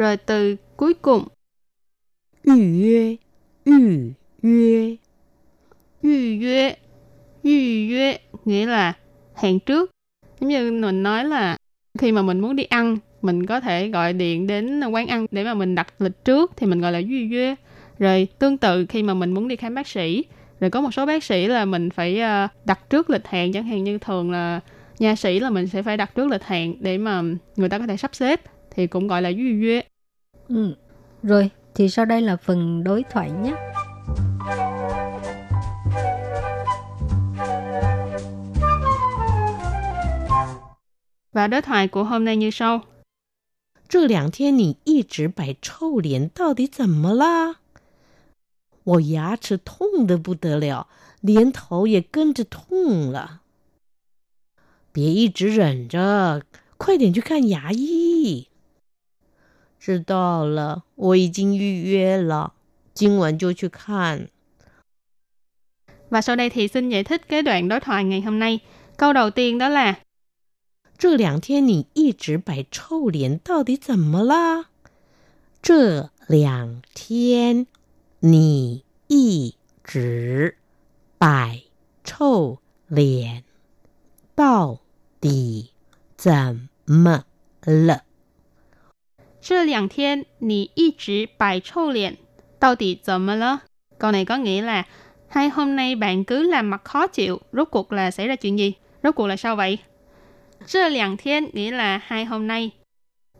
[0.00, 1.24] rồi từ cuối cùng.
[2.44, 3.16] Yu yue,
[3.64, 3.78] yu
[4.42, 4.96] yue.
[6.02, 6.10] Yu
[6.42, 6.74] yue,
[7.42, 7.58] yu
[7.90, 8.92] yue nghĩa là
[9.34, 9.90] hẹn trước.
[10.40, 11.56] Giống như mình nói là
[11.98, 15.44] khi mà mình muốn đi ăn, mình có thể gọi điện đến quán ăn để
[15.44, 17.54] mà mình đặt lịch trước thì mình gọi là yu yue.
[17.98, 20.24] Rồi tương tự khi mà mình muốn đi khám bác sĩ,
[20.60, 23.64] rồi có một số bác sĩ là mình phải ờ, đặt trước lịch hẹn chẳng
[23.64, 24.60] hạn như thường là
[24.98, 27.22] nha sĩ là mình sẽ phải đặt trước lịch hẹn để mà
[27.56, 28.40] người ta có thể sắp xếp
[28.79, 29.83] thì cũng gọi là yu yue.
[30.47, 30.75] Ừ.
[31.23, 33.53] Rồi, thì sau đây là phần đối thoại nhé.
[41.33, 42.81] Và đối thoại của hôm nay như sau.
[43.87, 47.57] 这两天你一直摆臭脸，到底怎么啦？
[48.83, 50.87] 我牙齿痛得不得了，
[51.21, 53.41] 连头也跟着痛了。
[54.91, 56.43] 别一直忍着，
[56.77, 58.47] 快点去看牙医。
[59.79, 62.53] 知道了，我已经预约了，
[62.93, 64.29] 今晚就去看。
[66.09, 68.59] Và sau đây thì xin giải thích cái đoạn đối thoại ngày hôm nay.
[68.97, 69.95] Câu đầu tiên đó là
[70.97, 74.65] 这两天你一直摆臭脸，到底怎么啦？
[75.61, 77.67] 这两天
[78.21, 80.57] 你一直
[81.17, 81.63] 摆
[82.03, 83.43] 臭脸，
[84.35, 84.79] 到
[85.19, 85.71] 底
[86.15, 87.25] 怎么
[87.65, 88.03] 了？
[89.41, 92.17] 这两天你一直摆臭脸，
[92.59, 93.61] 到底怎么了？
[93.99, 94.83] Câu này có nghĩa là
[95.27, 98.59] hai hôm nay bạn cứ làm mặt khó chịu, rốt cuộc là xảy ra chuyện
[98.59, 98.73] gì?
[99.03, 99.79] Rốt cuộc là sao vậy?
[100.65, 102.71] 这两天 nghĩa là hai hôm nay.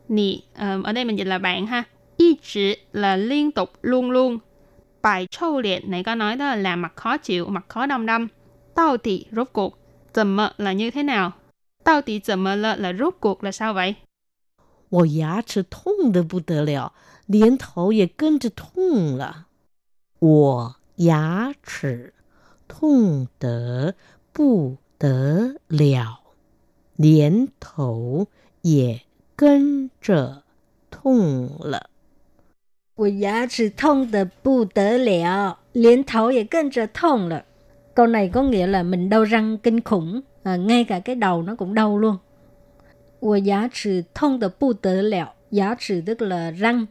[0.08, 1.84] Nì, ờ, ở đây mình dịch là bạn ha.
[2.18, 4.40] Y chỉ là liên tục, luôn luôn.
[5.02, 8.06] Bài trâu liệt này có nói đó là làm mặt khó chịu, mặt khó đăm
[8.06, 8.28] đăm.
[8.76, 9.80] Tao tỷ rốt cuộc.
[10.14, 11.32] 怎么 là như thế nào?
[11.84, 13.96] Tao tỷ 怎么了 là rốt cuộc là sao vậy?
[14.90, 16.94] 我牙齿痛得不得了，
[17.26, 19.48] 连头也跟着痛了。
[20.20, 22.14] 我牙齿
[22.68, 23.96] 痛得
[24.32, 26.20] 不得了，
[26.96, 28.28] 连头
[28.62, 29.02] 也
[29.36, 30.44] 跟着
[30.90, 31.90] 痛了。
[32.96, 37.44] 我牙齿痛的不得了，连头也跟着痛了。
[37.94, 41.56] Câu này có nghĩa là mình đau răng kinh khủng, à, ngay cả cái đầu nó
[41.56, 42.18] cũng đau luôn.
[43.20, 46.86] 我牙齿痛的不得了，牙齿 tức là răng,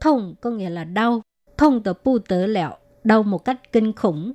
[0.00, 1.22] thông có nghĩa là đau,
[1.56, 4.32] thông的不得了, đau một cách kinh khủng.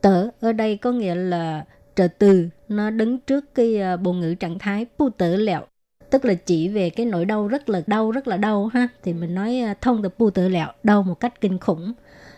[0.00, 1.64] Tở ở đây có nghĩa là
[1.94, 5.62] trợ từ, nó đứng trước cái uh, bộ ngữ trạng thái bu tử lẹo,
[6.10, 9.12] tức là chỉ về cái nỗi đau rất là đau rất là đau ha thì
[9.12, 11.92] mình nói uh, thông từ bu tử lẹo đau một cách kinh khủng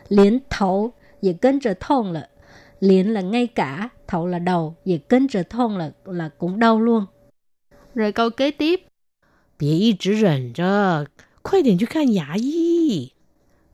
[0.08, 2.28] liền thấu và kênh trở thông là
[2.80, 6.80] liền là ngay cả thấu là đầu và kênh trở thông là là cũng đau
[6.80, 7.06] luôn
[7.94, 8.80] rồi câu kế tiếp
[9.58, 11.06] 别一直忍着，
[11.42, 13.12] 快点去看牙医。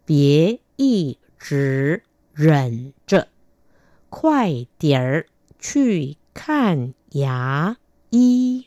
[0.07, 2.03] 别一直
[2.35, 3.29] 忍着，
[4.11, 5.27] 快点儿
[5.59, 7.77] 去看牙
[8.11, 8.67] 医。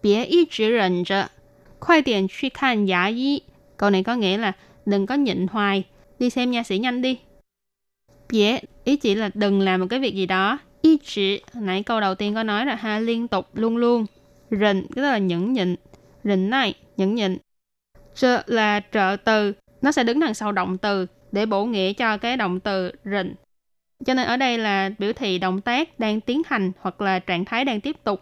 [0.00, 1.30] 别一直忍着，
[1.78, 3.42] 快点去看牙医。
[3.76, 4.52] Câu này có nghĩa là
[4.86, 5.84] đừng có nhịn hoài,
[6.18, 7.18] đi xem nha sĩ nhanh đi.
[8.28, 10.58] Bie ý chỉ là đừng làm một cái việc gì đó.
[10.82, 14.06] Y chỉ nãy câu đầu tiên có nói là ha liên tục luôn luôn.
[14.51, 15.75] Rình tức là nhẫn nhịn.
[16.23, 17.37] Rình này nhẫn nhịn.
[18.15, 22.17] Trợ là trợ từ, nó sẽ đứng đằng sau động từ để bổ nghĩa cho
[22.17, 23.35] cái động từ rình.
[24.05, 27.45] Cho nên ở đây là biểu thị động tác đang tiến hành hoặc là trạng
[27.45, 28.21] thái đang tiếp tục.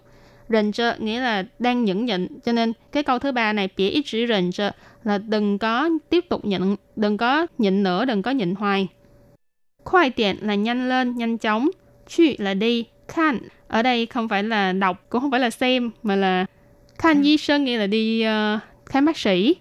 [0.50, 2.28] Rình chơ nghĩa là đang nhẫn nhịn.
[2.46, 4.72] Cho nên cái câu thứ ba này bỉa ít chữ rình chơ
[5.04, 6.62] là đừng có tiếp tục nhịn,
[6.96, 8.88] đừng có nhịn nữa, đừng có nhịn hoài.
[9.84, 11.70] Khoai tiện là nhanh lên, nhanh chóng.
[12.08, 13.38] Chu là đi, khan.
[13.68, 16.46] Ở đây không phải là đọc, cũng không phải là xem, mà là
[16.98, 19.57] khan y sơn nghĩa là đi uh, khám bác sĩ.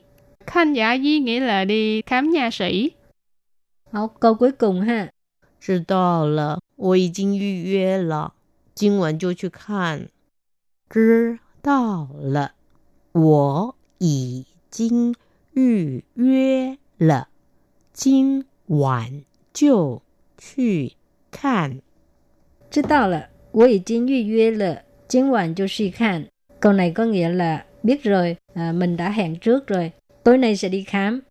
[0.48, 2.92] Khan giả y nghĩa là đi khám nha sĩ.
[3.92, 5.10] Học câu cuối cùng ha.
[5.66, 8.34] 知道了，我已经预约了，
[8.76, 10.10] 今晚就去看。
[10.89, 12.52] 知道了，
[13.13, 15.16] 我已经
[15.54, 17.30] 预约了，
[17.94, 20.02] 今晚就
[20.38, 20.98] 去
[21.32, 21.80] 看。
[22.70, 26.26] 知道了， 我已经预约了，今晚就去看。
[26.60, 29.92] Câu này có nghĩa là biết rồi, à, mình đã hẹn trước rồi,
[30.24, 31.22] tối nay sẽ đi khám.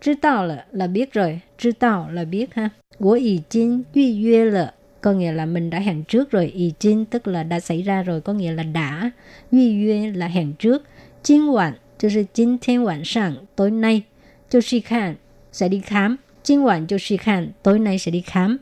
[0.00, 2.70] 知道了 là biết rồi, 知道 là biết ha.
[2.98, 6.46] 我已经预约了 có nghĩa là mình đã hẹn trước rồi.
[6.46, 9.12] Ý chính tức là đã xảy ra rồi, có nghĩa là đã.
[9.50, 10.82] 预约 là hẹn trước.
[11.22, 14.02] 今晚就是今天晚上 tối nay.
[14.50, 15.16] 就去看
[15.52, 16.18] sẽ đi khám.
[16.42, 18.58] 今晚就去看 tối nay sẽ đi khám.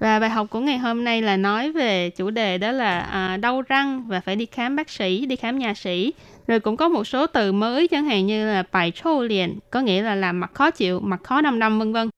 [0.00, 3.36] Và bài học của ngày hôm nay là nói về chủ đề đó là à,
[3.36, 6.12] đau răng và phải đi khám bác sĩ, đi khám nhà sĩ.
[6.46, 9.80] Rồi cũng có một số từ mới chẳng hạn như là bài chô liền, có
[9.80, 12.08] nghĩa là làm mặt khó chịu, mặt khó năm năm vân vân.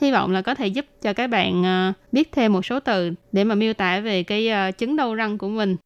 [0.00, 3.10] Hy vọng là có thể giúp cho các bạn à, biết thêm một số từ
[3.32, 5.76] để mà miêu tả về cái à, chứng đau răng của mình.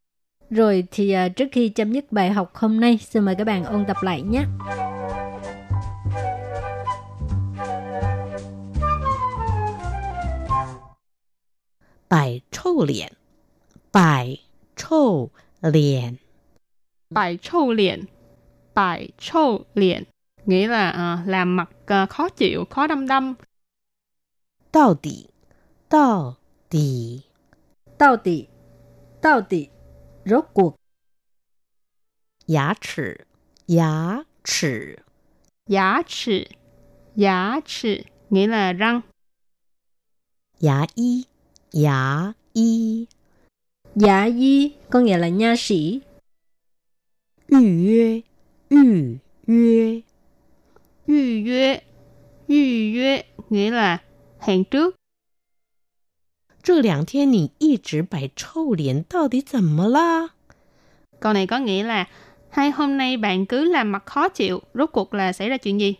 [0.50, 3.64] Rồi thì à, trước khi chấm dứt bài học hôm nay, xin mời các bạn
[3.64, 4.42] ôn tập lại nhé.
[12.09, 13.13] Bài trâu liền
[13.91, 14.37] Bài
[14.75, 15.29] trâu
[15.61, 16.15] liền
[17.09, 18.05] Bài trâu liền
[18.73, 20.03] Bài trâu liền
[20.45, 20.89] Nghĩa là
[21.21, 21.69] uh, làm mặt
[22.03, 23.35] uh, khó chịu, khó đâm đâm,
[24.71, 25.29] 到底，
[25.89, 26.37] 到
[26.69, 27.23] 底，
[27.97, 28.49] 到底，
[29.21, 29.69] 到底，
[30.25, 30.75] rốt cuộc。
[32.47, 33.27] 牙齿，
[33.67, 35.03] 牙齿，
[35.67, 36.47] 牙齿，
[37.15, 39.03] 牙齿 nghĩa là răng.
[40.59, 41.27] 牙医，
[41.75, 43.07] 牙医，
[43.95, 46.01] 牙医 có nghĩa là nha sĩ.
[47.47, 48.23] 预约，
[48.69, 50.03] 预约，
[51.05, 51.83] 预约，
[52.47, 53.99] 预约 nghĩa là
[54.39, 54.95] hẹn trước.
[56.63, 60.29] 这两天你一直摆臭脸，到底怎么啦？
[61.19, 62.07] Câu này có nghĩa là
[62.49, 65.79] hai hôm nay bạn cứ làm mặt khó chịu, rốt cuộc là xảy ra chuyện
[65.79, 65.97] gì?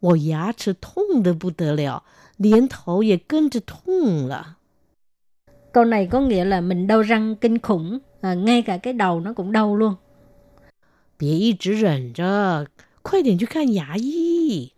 [0.00, 2.04] 我牙齿痛的不得了，
[2.36, 4.56] 连头也跟着痛了。
[5.72, 9.20] Câu này có nghĩa là mình đau răng kinh khủng, à, ngay cả cái đầu
[9.20, 9.96] nó cũng đau luôn.
[11.18, 12.66] 别一直忍着，
[13.02, 14.72] 快点去看牙医。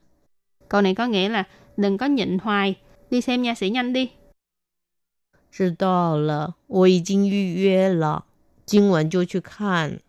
[0.68, 1.44] Câu này có nghĩa là
[1.76, 2.74] đừng có nhịn hoài,
[3.10, 4.08] đi xem nha sĩ nhanh đi.
[5.50, 8.24] 知道了，我已经预约了，
[8.66, 10.00] 今晚就去看。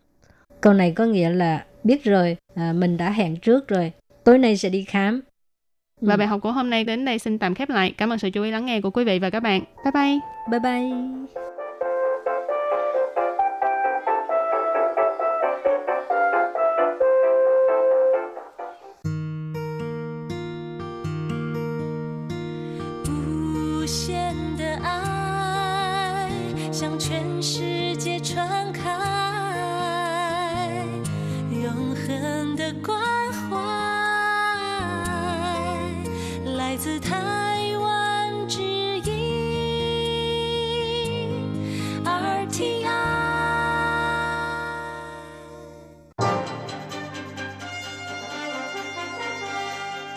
[0.62, 3.92] Câu này có nghĩa là biết rồi, à, mình đã hẹn trước rồi,
[4.24, 5.22] tối nay sẽ đi khám.
[6.01, 6.19] Và ừ.
[6.19, 7.95] bài học của hôm nay đến đây xin tạm khép lại.
[7.97, 9.63] Cảm ơn sự chú ý lắng nghe của quý vị và các bạn.
[9.85, 10.19] Bye bye.
[10.51, 10.91] Bye bye.
[27.11, 27.80] Hãy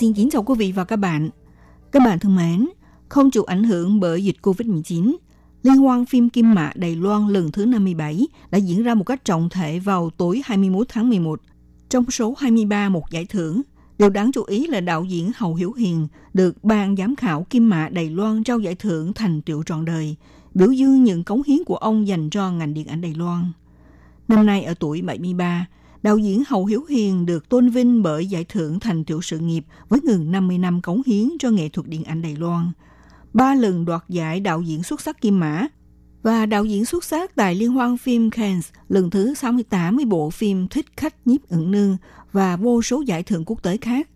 [0.00, 1.30] Xin kính chào quý vị và các bạn.
[1.92, 2.68] Các bạn thân mến,
[3.08, 5.16] không chịu ảnh hưởng bởi dịch Covid-19,
[5.62, 9.24] Liên hoan phim Kim Mã Đài Loan lần thứ 57 đã diễn ra một cách
[9.24, 11.40] trọng thể vào tối 21 tháng 11.
[11.88, 13.62] Trong số 23 một giải thưởng,
[13.98, 17.68] điều đáng chú ý là đạo diễn Hầu Hiểu Hiền được ban giám khảo Kim
[17.68, 20.16] Mã Đài Loan trao giải thưởng thành tựu trọn đời,
[20.54, 23.52] biểu dương những cống hiến của ông dành cho ngành điện ảnh Đài Loan.
[24.28, 25.66] Năm nay ở tuổi 73,
[26.02, 29.64] đạo diễn Hầu Hiếu Hiền được tôn vinh bởi giải thưởng thành tựu sự nghiệp
[29.88, 32.70] với ngừng 50 năm cống hiến cho nghệ thuật điện ảnh Đài Loan.
[33.32, 35.66] Ba lần đoạt giải đạo diễn xuất sắc Kim Mã
[36.22, 40.30] và đạo diễn xuất sắc tại Liên hoan phim Cannes lần thứ 68 với bộ
[40.30, 41.96] phim Thích khách nhiếp ẩn nương
[42.32, 44.08] và vô số giải thưởng quốc tế khác.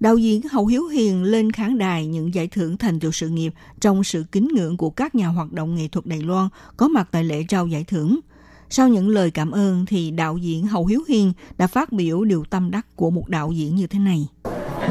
[0.00, 3.52] Đạo diễn Hầu Hiếu Hiền lên khán đài những giải thưởng thành tựu sự nghiệp
[3.80, 7.08] trong sự kính ngưỡng của các nhà hoạt động nghệ thuật Đài Loan có mặt
[7.10, 8.20] tại lễ trao giải thưởng.
[8.69, 12.43] Sau những lời cảm ơn thì đạo diễn Hầu Hiếu Hiền đã phát biểu điều
[12.49, 14.27] tâm đắc của một đạo diễn như thế này.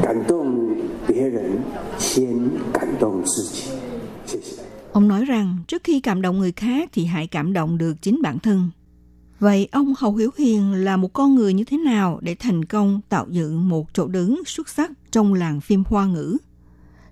[0.03, 0.75] 感动
[1.07, 1.59] 别人，
[1.99, 3.71] 先感动自己。
[4.25, 4.61] 谢谢。
[4.93, 8.21] Ông nói rằng trước khi cảm động người khác thì hãy cảm động được chính
[8.21, 8.69] bản thân.
[9.39, 13.01] Vậy ông Hầu Hiếu Hiền là một con người như thế nào để thành công
[13.09, 16.37] tạo dựng một chỗ đứng xuất sắc trong làng phim hoa ngữ?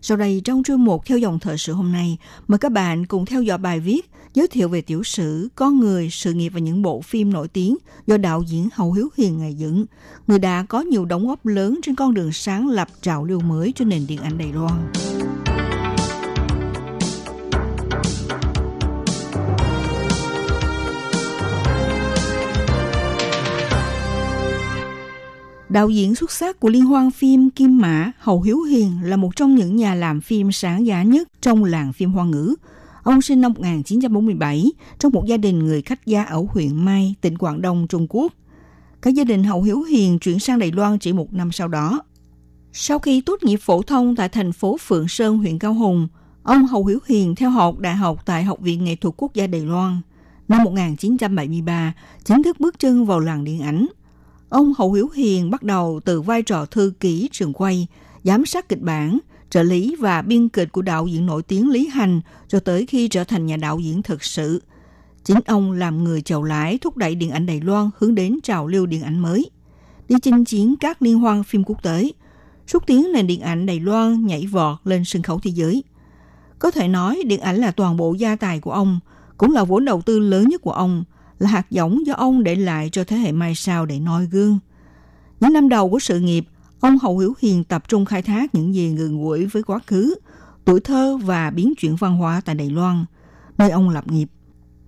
[0.01, 3.25] Sau đây trong chương mục theo dòng thời sự hôm nay, mời các bạn cùng
[3.25, 6.82] theo dõi bài viết giới thiệu về tiểu sử, con người, sự nghiệp và những
[6.82, 9.86] bộ phim nổi tiếng do đạo diễn Hầu Hiếu Hiền ngày dựng,
[10.26, 13.72] người đã có nhiều đóng góp lớn trên con đường sáng lập trào lưu mới
[13.76, 14.92] cho nền điện ảnh Đài Loan.
[25.68, 29.36] Đạo diễn xuất sắc của liên hoan phim Kim Mã Hầu Hiếu Hiền là một
[29.36, 32.54] trong những nhà làm phim sáng giá nhất trong làng phim hoa ngữ.
[33.04, 37.38] Ông sinh năm 1947 trong một gia đình người khách gia ở huyện Mai, tỉnh
[37.38, 38.32] Quảng Đông, Trung Quốc.
[39.02, 42.02] Cả gia đình hậu Hiếu Hiền chuyển sang Đài Loan chỉ một năm sau đó.
[42.72, 46.08] Sau khi tốt nghiệp phổ thông tại thành phố Phượng Sơn, huyện Cao Hùng,
[46.42, 49.46] ông hậu Hiếu Hiền theo học đại học tại Học viện Nghệ thuật Quốc gia
[49.46, 50.00] Đài Loan.
[50.48, 51.92] Năm 1973,
[52.24, 53.86] chính thức bước chân vào làng điện ảnh–
[54.54, 57.86] Ông Hậu Hiếu Hiền bắt đầu từ vai trò thư ký trường quay,
[58.24, 59.18] giám sát kịch bản,
[59.50, 63.08] trợ lý và biên kịch của đạo diễn nổi tiếng Lý Hành cho tới khi
[63.08, 64.62] trở thành nhà đạo diễn thực sự.
[65.24, 68.66] Chính ông làm người chầu lái thúc đẩy điện ảnh Đài Loan hướng đến trào
[68.66, 69.50] lưu điện ảnh mới.
[70.08, 72.10] Đi chinh chiến các liên hoan phim quốc tế,
[72.66, 75.84] xúc tiến nền điện ảnh Đài Loan nhảy vọt lên sân khấu thế giới.
[76.58, 79.00] Có thể nói điện ảnh là toàn bộ gia tài của ông,
[79.36, 81.04] cũng là vốn đầu tư lớn nhất của ông,
[81.38, 84.58] là hạt giống do ông để lại cho thế hệ mai sau để noi gương.
[85.40, 86.44] Những năm đầu của sự nghiệp,
[86.80, 90.14] ông Hậu Hiếu Hiền tập trung khai thác những gì gần gũi với quá khứ,
[90.64, 93.04] tuổi thơ và biến chuyển văn hóa tại Đài Loan,
[93.58, 94.28] nơi ông lập nghiệp.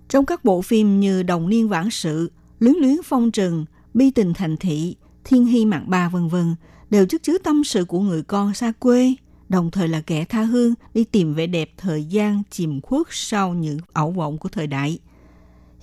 [0.09, 4.33] Trong các bộ phim như Đồng Niên Vãn Sự, Luyến Luyến Phong Trừng, Bi Tình
[4.33, 6.55] Thành Thị, Thiên Hy Mạng Ba vân vân
[6.89, 9.13] đều chất chứa tâm sự của người con xa quê,
[9.49, 13.53] đồng thời là kẻ tha hương đi tìm vẻ đẹp thời gian chìm khuất sau
[13.53, 14.99] những ảo vọng của thời đại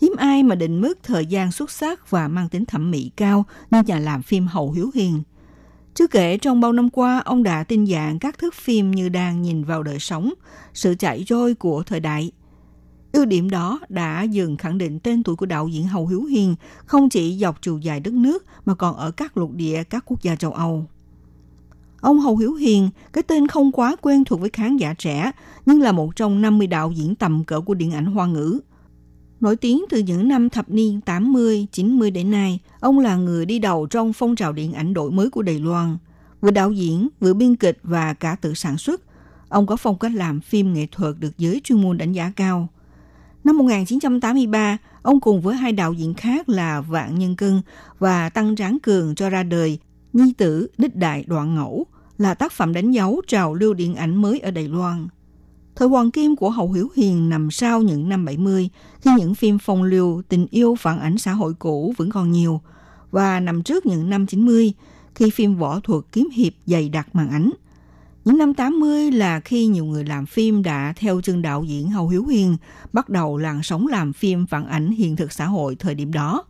[0.00, 3.44] hiếm ai mà định mức thời gian xuất sắc và mang tính thẩm mỹ cao
[3.70, 5.22] như nhà làm phim Hậu Hiếu Hiền.
[5.94, 9.42] Chưa kể trong bao năm qua, ông đã tinh dạng các thước phim như đang
[9.42, 10.32] nhìn vào đời sống,
[10.72, 12.32] sự chạy trôi của thời đại.
[13.12, 16.54] Ưu điểm đó đã dừng khẳng định tên tuổi của đạo diễn hầu Hiếu Hiền
[16.86, 20.22] không chỉ dọc chiều dài đất nước mà còn ở các lục địa các quốc
[20.22, 20.86] gia châu Âu.
[22.00, 25.32] Ông Hầu Hiếu Hiền, cái tên không quá quen thuộc với khán giả trẻ,
[25.66, 28.60] nhưng là một trong 50 đạo diễn tầm cỡ của điện ảnh hoa ngữ–
[29.44, 33.58] Nổi tiếng từ những năm thập niên 80, 90 đến nay, ông là người đi
[33.58, 35.96] đầu trong phong trào điện ảnh đổi mới của Đài Loan.
[36.40, 39.00] Vừa đạo diễn, vừa biên kịch và cả tự sản xuất.
[39.48, 42.68] Ông có phong cách làm phim nghệ thuật được giới chuyên môn đánh giá cao.
[43.44, 47.62] Năm 1983, ông cùng với hai đạo diễn khác là Vạn Nhân Cưng
[47.98, 49.78] và Tăng Tráng Cường cho ra đời
[50.12, 51.86] Nhi tử Đích Đại Đoạn Ngẫu
[52.18, 55.08] là tác phẩm đánh dấu trào lưu điện ảnh mới ở Đài Loan.
[55.76, 58.68] Thời hoàng kim của Hậu Hiếu Hiền nằm sau những năm 70,
[59.00, 62.60] khi những phim phong lưu, tình yêu phản ảnh xã hội cũ vẫn còn nhiều,
[63.10, 64.72] và nằm trước những năm 90,
[65.14, 67.50] khi phim võ thuật kiếm hiệp dày đặc màn ảnh.
[68.24, 72.08] Những năm 80 là khi nhiều người làm phim đã theo chân đạo diễn Hậu
[72.08, 72.56] Hiếu Hiền
[72.92, 76.44] bắt đầu làn sóng làm phim phản ảnh hiện thực xã hội thời điểm đó,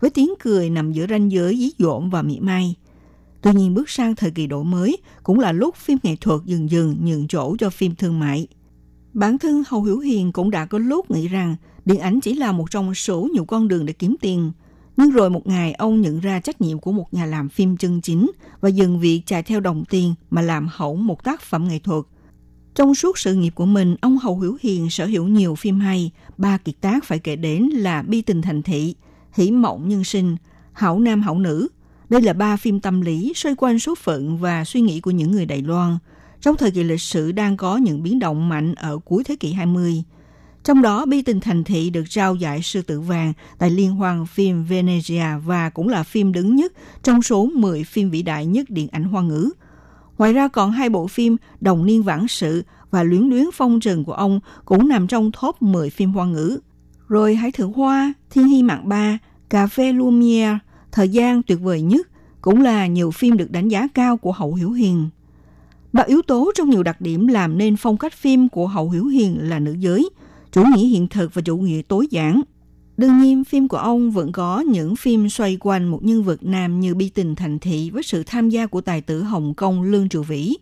[0.00, 2.74] với tiếng cười nằm giữa ranh giới dí dỗm và mỉa mai.
[3.40, 6.70] Tuy nhiên bước sang thời kỳ đổi mới cũng là lúc phim nghệ thuật dần
[6.70, 8.46] dần nhường chỗ cho phim thương mại.
[9.18, 12.52] Bản thân Hầu Hiểu Hiền cũng đã có lúc nghĩ rằng điện ảnh chỉ là
[12.52, 14.52] một trong số nhiều con đường để kiếm tiền.
[14.96, 18.00] Nhưng rồi một ngày ông nhận ra trách nhiệm của một nhà làm phim chân
[18.00, 21.78] chính và dừng việc chạy theo đồng tiền mà làm hỏng một tác phẩm nghệ
[21.78, 22.04] thuật.
[22.74, 26.10] Trong suốt sự nghiệp của mình, ông Hầu Hiểu Hiền sở hữu nhiều phim hay.
[26.36, 28.94] Ba kiệt tác phải kể đến là Bi tình thành thị,
[29.32, 30.36] Hỷ mộng nhân sinh,
[30.72, 31.68] Hảo nam hảo nữ.
[32.08, 35.30] Đây là ba phim tâm lý xoay quanh số phận và suy nghĩ của những
[35.30, 35.98] người Đài Loan.
[36.40, 39.52] Trong thời kỳ lịch sử đang có những biến động mạnh ở cuối thế kỷ
[39.52, 40.02] 20.
[40.64, 44.26] Trong đó, Bi tình thành thị được trao giải sư tử vàng tại Liên hoan
[44.26, 46.72] phim Venezia và cũng là phim đứng nhất
[47.02, 49.50] trong số 10 phim vĩ đại nhất điện ảnh hoa ngữ.
[50.18, 54.04] Ngoài ra còn hai bộ phim Đồng niên vãng sự và Luyến luyến phong trần
[54.04, 56.58] của ông cũng nằm trong top 10 phim hoa ngữ.
[57.08, 59.18] Rồi hãy Thượng Hoa, Thiên Hy Mạng Ba,
[59.50, 60.58] Cà phê Lumiere,
[60.92, 62.08] Thời gian tuyệt vời nhất
[62.40, 65.08] cũng là nhiều phim được đánh giá cao của Hậu Hiểu Hiền.
[65.92, 69.06] Ba yếu tố trong nhiều đặc điểm làm nên phong cách phim của Hậu Hiểu
[69.06, 70.10] Hiền là nữ giới,
[70.52, 72.42] chủ nghĩa hiện thực và chủ nghĩa tối giản.
[72.96, 76.80] Đương nhiên, phim của ông vẫn có những phim xoay quanh một nhân vật nam
[76.80, 80.08] như bi tình thành thị với sự tham gia của tài tử Hồng Kông Lương
[80.08, 80.54] Trụ Vĩ.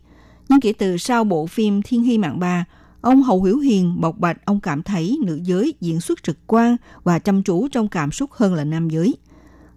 [0.49, 2.65] Nhưng kể từ sau bộ phim Thiên Hy Mạng Ba,
[3.01, 6.77] ông Hậu Hiểu Hiền bộc bạch ông cảm thấy nữ giới diễn xuất trực quan
[7.03, 9.15] và chăm chú trong cảm xúc hơn là nam giới.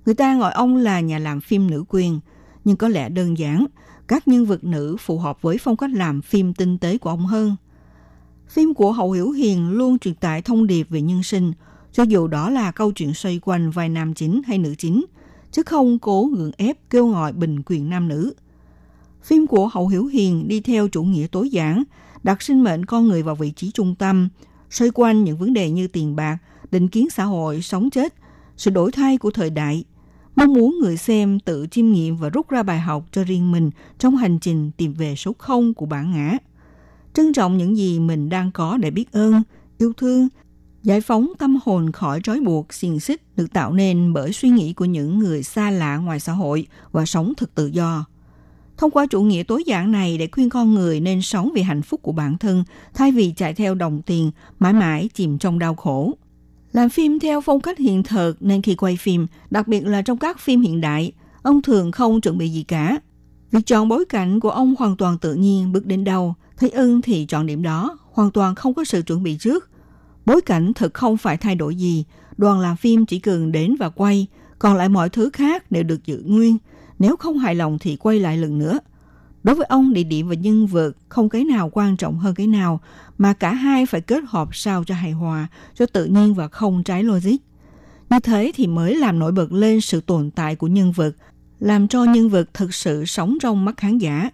[0.07, 2.20] Người ta gọi ông là nhà làm phim nữ quyền,
[2.64, 3.66] nhưng có lẽ đơn giản,
[4.11, 7.26] các nhân vật nữ phù hợp với phong cách làm phim tinh tế của ông
[7.26, 7.56] hơn.
[8.48, 11.52] Phim của Hậu Hiểu Hiền luôn truyền tải thông điệp về nhân sinh,
[11.92, 15.04] cho dù đó là câu chuyện xoay quanh vai nam chính hay nữ chính,
[15.52, 18.34] chứ không cố gượng ép kêu gọi bình quyền nam nữ.
[19.22, 21.82] Phim của Hậu Hiểu Hiền đi theo chủ nghĩa tối giản,
[22.22, 24.28] đặt sinh mệnh con người vào vị trí trung tâm,
[24.70, 26.38] xoay quanh những vấn đề như tiền bạc,
[26.70, 28.14] định kiến xã hội, sống chết,
[28.56, 29.84] sự đổi thay của thời đại,
[30.37, 33.70] mong muốn người xem tự chiêm nghiệm và rút ra bài học cho riêng mình
[33.99, 36.37] trong hành trình tìm về số không của bản ngã.
[37.14, 39.43] Trân trọng những gì mình đang có để biết ơn,
[39.78, 40.28] yêu thương,
[40.83, 44.72] giải phóng tâm hồn khỏi trói buộc, xiềng xích được tạo nên bởi suy nghĩ
[44.72, 48.05] của những người xa lạ ngoài xã hội và sống thực tự do.
[48.76, 51.83] Thông qua chủ nghĩa tối giản này để khuyên con người nên sống vì hạnh
[51.83, 52.64] phúc của bản thân
[52.95, 56.12] thay vì chạy theo đồng tiền, mãi mãi chìm trong đau khổ.
[56.73, 60.18] Làm phim theo phong cách hiện thực nên khi quay phim, đặc biệt là trong
[60.18, 61.12] các phim hiện đại,
[61.43, 62.99] ông thường không chuẩn bị gì cả.
[63.51, 67.03] Việc chọn bối cảnh của ông hoàn toàn tự nhiên bước đến đâu, thấy ưng
[67.03, 69.71] thì chọn điểm đó, hoàn toàn không có sự chuẩn bị trước.
[70.27, 72.05] Bối cảnh thực không phải thay đổi gì,
[72.37, 74.27] đoàn làm phim chỉ cần đến và quay,
[74.59, 76.57] còn lại mọi thứ khác đều được giữ nguyên.
[76.99, 78.79] Nếu không hài lòng thì quay lại lần nữa.
[79.43, 82.47] Đối với ông, địa điểm và nhân vật không cái nào quan trọng hơn cái
[82.47, 82.81] nào,
[83.21, 86.83] mà cả hai phải kết hợp sao cho hài hòa, cho tự nhiên và không
[86.83, 87.37] trái logic.
[88.11, 91.12] Như thế thì mới làm nổi bật lên sự tồn tại của nhân vật,
[91.59, 94.31] làm cho nhân vật thực sự sống trong mắt khán giả.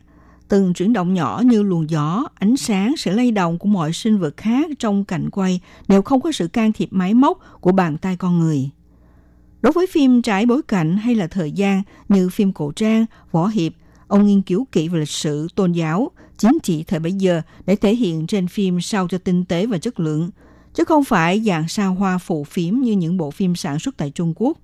[0.49, 4.18] Từng chuyển động nhỏ như luồng gió, ánh sáng, sự lay động của mọi sinh
[4.18, 7.97] vật khác trong cảnh quay đều không có sự can thiệp máy móc của bàn
[7.99, 8.70] tay con người.
[9.62, 13.47] Đối với phim trái bối cảnh hay là thời gian như phim cổ trang, võ
[13.47, 13.72] hiệp,
[14.07, 17.76] ông nghiên cứu kỹ về lịch sử, tôn giáo, chính trị thời bấy giờ để
[17.76, 20.30] thể hiện trên phim sao cho tinh tế và chất lượng,
[20.74, 24.11] chứ không phải dạng sao hoa phụ phím như những bộ phim sản xuất tại
[24.11, 24.59] Trung Quốc.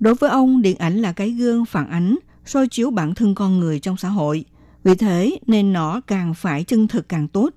[0.00, 3.60] Đối với ông, điện ảnh là cái gương phản ánh, soi chiếu bản thân con
[3.60, 4.44] người trong xã hội.
[4.84, 7.50] Vì thế nên nó càng phải chân thực càng tốt.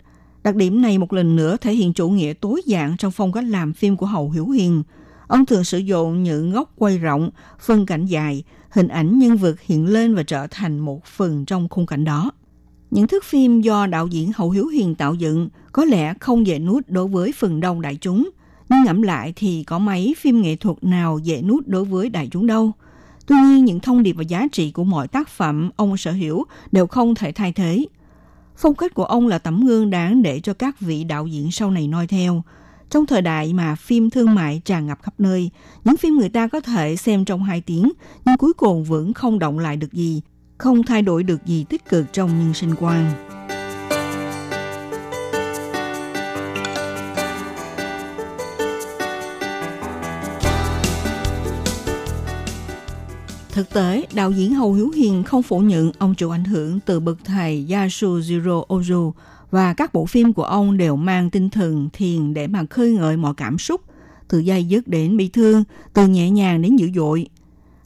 [0.44, 3.44] Đặc điểm này một lần nữa thể hiện chủ nghĩa tối dạng trong phong cách
[3.44, 4.84] làm phim của Hậu Hiểu Hiền.
[5.28, 9.62] Ông thường sử dụng những góc quay rộng, phân cảnh dài, hình ảnh nhân vật
[9.62, 12.32] hiện lên và trở thành một phần trong khung cảnh đó.
[12.92, 16.60] Những thước phim do đạo diễn Hậu Hiếu Hiền tạo dựng có lẽ không dễ
[16.60, 18.30] nuốt đối với phần đông đại chúng,
[18.70, 22.28] nhưng ngẫm lại thì có mấy phim nghệ thuật nào dễ nuốt đối với đại
[22.32, 22.72] chúng đâu.
[23.26, 26.46] Tuy nhiên, những thông điệp và giá trị của mọi tác phẩm ông sở hữu
[26.72, 27.86] đều không thể thay thế.
[28.58, 31.72] Phong cách của ông là tấm gương đáng để cho các vị đạo diễn sau
[31.72, 32.44] này noi theo.
[32.90, 35.50] Trong thời đại mà phim thương mại tràn ngập khắp nơi,
[35.84, 37.92] những phim người ta có thể xem trong 2 tiếng,
[38.26, 40.22] nhưng cuối cùng vẫn không động lại được gì,
[40.62, 43.12] không thay đổi được gì tích cực trong nhân sinh quan.
[53.52, 57.00] Thực tế, đạo diễn Hầu Hiếu Hiền không phủ nhận ông chịu ảnh hưởng từ
[57.00, 59.12] bậc thầy Yasujiro Ozu
[59.52, 63.18] và các bộ phim của ông đều mang tinh thần thiền để mà khơi ngợi
[63.18, 63.82] mọi cảm xúc,
[64.28, 67.28] từ dây dứt đến bi thương, từ nhẹ nhàng đến dữ dội.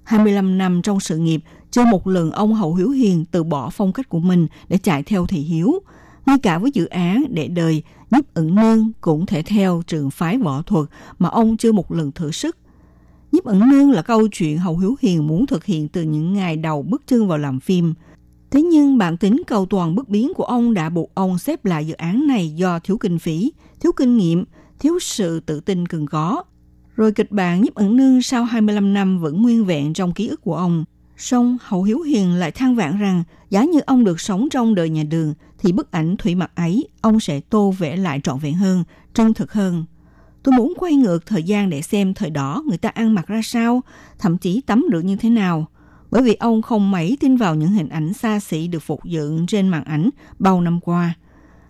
[0.03, 3.93] 25 năm trong sự nghiệp, chưa một lần ông Hậu Hiếu Hiền từ bỏ phong
[3.93, 5.79] cách của mình để chạy theo thị hiếu.
[6.25, 10.37] Ngay cả với dự án để đời, nhiếp ẩn nương cũng thể theo trường phái
[10.37, 10.85] võ thuật
[11.19, 12.57] mà ông chưa một lần thử sức.
[13.31, 16.57] Nhiếp ẩn nương là câu chuyện Hầu Hiếu Hiền muốn thực hiện từ những ngày
[16.57, 17.93] đầu bước chân vào làm phim.
[18.51, 21.87] Thế nhưng bản tính cầu toàn bất biến của ông đã buộc ông xếp lại
[21.87, 24.45] dự án này do thiếu kinh phí, thiếu kinh nghiệm,
[24.79, 26.43] thiếu sự tự tin cần có.
[26.95, 30.41] Rồi kịch bản Nhiếp ẩn nương sau 25 năm vẫn nguyên vẹn trong ký ức
[30.41, 30.85] của ông.
[31.17, 34.89] Song Hậu Hiếu Hiền lại than vãn rằng giá như ông được sống trong đời
[34.89, 38.53] nhà đường thì bức ảnh thủy mặc ấy ông sẽ tô vẽ lại trọn vẹn
[38.53, 39.85] hơn, chân thực hơn.
[40.43, 43.41] Tôi muốn quay ngược thời gian để xem thời đó người ta ăn mặc ra
[43.43, 43.81] sao,
[44.19, 45.65] thậm chí tắm được như thế nào.
[46.11, 49.45] Bởi vì ông không mấy tin vào những hình ảnh xa xỉ được phục dựng
[49.47, 50.09] trên màn ảnh
[50.39, 51.13] bao năm qua.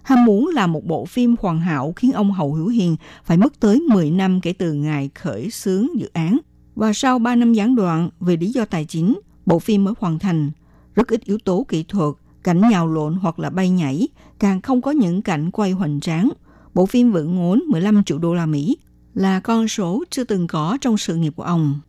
[0.03, 3.59] Ham muốn làm một bộ phim hoàn hảo khiến ông Hậu Hiếu Hiền phải mất
[3.59, 6.37] tới 10 năm kể từ ngày khởi xướng dự án.
[6.75, 10.19] Và sau 3 năm gián đoạn vì lý do tài chính, bộ phim mới hoàn
[10.19, 10.51] thành.
[10.95, 14.07] Rất ít yếu tố kỹ thuật, cảnh nhào lộn hoặc là bay nhảy,
[14.39, 16.29] càng không có những cảnh quay hoành tráng.
[16.73, 18.77] Bộ phim vẫn ngốn 15 triệu đô la Mỹ,
[19.13, 21.79] là con số chưa từng có trong sự nghiệp của ông.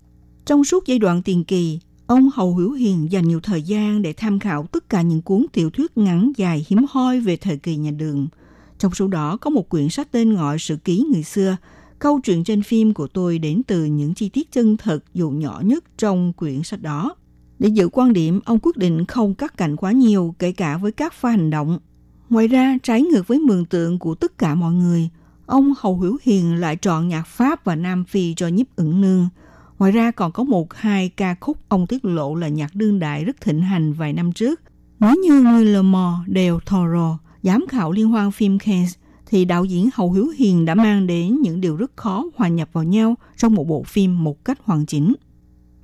[0.44, 4.12] Trong suốt giai đoạn tiền kỳ, ông Hầu Hiếu Hiền dành nhiều thời gian để
[4.12, 7.76] tham khảo tất cả những cuốn tiểu thuyết ngắn dài hiếm hoi về thời kỳ
[7.76, 8.28] nhà đường.
[8.78, 11.56] Trong số đó có một quyển sách tên gọi Sự ký người xưa.
[11.98, 15.62] Câu chuyện trên phim của tôi đến từ những chi tiết chân thật dù nhỏ
[15.64, 17.14] nhất trong quyển sách đó.
[17.58, 20.92] Để giữ quan điểm, ông quyết định không cắt cảnh quá nhiều, kể cả với
[20.92, 21.78] các pha hành động.
[22.30, 25.08] Ngoài ra, trái ngược với mường tượng của tất cả mọi người,
[25.46, 29.28] ông Hầu Hiểu Hiền lại chọn nhạc Pháp và Nam Phi cho nhiếp ửng nương.
[29.78, 33.24] Ngoài ra còn có một hai ca khúc ông tiết lộ là nhạc đương đại
[33.24, 34.60] rất thịnh hành vài năm trước.
[35.00, 38.94] Nếu như người lờ mò đều Toro, giám khảo liên hoan phim Cannes,
[39.26, 42.68] thì đạo diễn Hầu Hiếu Hiền đã mang đến những điều rất khó hòa nhập
[42.72, 45.14] vào nhau trong một bộ phim một cách hoàn chỉnh.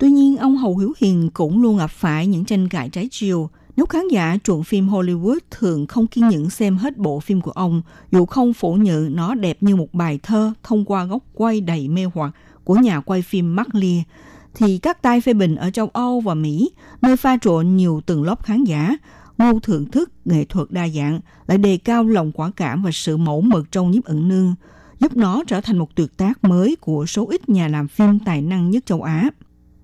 [0.03, 3.51] Tuy nhiên, ông Hầu Hiếu Hiền cũng luôn gặp phải những tranh cãi trái chiều.
[3.77, 7.51] Nếu khán giả chuộng phim Hollywood thường không kiên nhẫn xem hết bộ phim của
[7.51, 7.83] ông,
[8.13, 11.89] dù không phủ nhận nó đẹp như một bài thơ thông qua góc quay đầy
[11.89, 12.35] mê hoặc
[12.65, 14.03] của nhà quay phim Mark Lee,
[14.55, 16.71] thì các tay phê bình ở châu Âu và Mỹ,
[17.03, 18.97] nơi pha trộn nhiều tầng lớp khán giả,
[19.39, 23.17] ngu thưởng thức nghệ thuật đa dạng, lại đề cao lòng quả cảm và sự
[23.17, 24.55] mẫu mực trong nhiếp ẩn nương,
[25.01, 28.43] giúp nó trở thành một tuyệt tác mới của số ít nhà làm phim tài
[28.43, 29.29] năng nhất châu Á.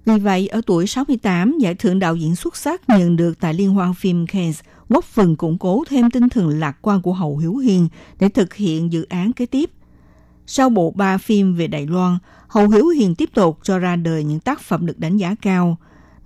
[0.09, 3.71] Vì vậy, ở tuổi 68, giải thưởng đạo diễn xuất sắc nhận được tại Liên
[3.71, 7.57] hoan phim Cannes góp phần củng cố thêm tinh thần lạc quan của Hậu Hiếu
[7.57, 7.89] Hiền
[8.21, 9.71] để thực hiện dự án kế tiếp.
[10.47, 14.25] Sau bộ ba phim về Đài Loan, Hậu Hiếu Hiền tiếp tục cho ra đời
[14.25, 15.77] những tác phẩm được đánh giá cao.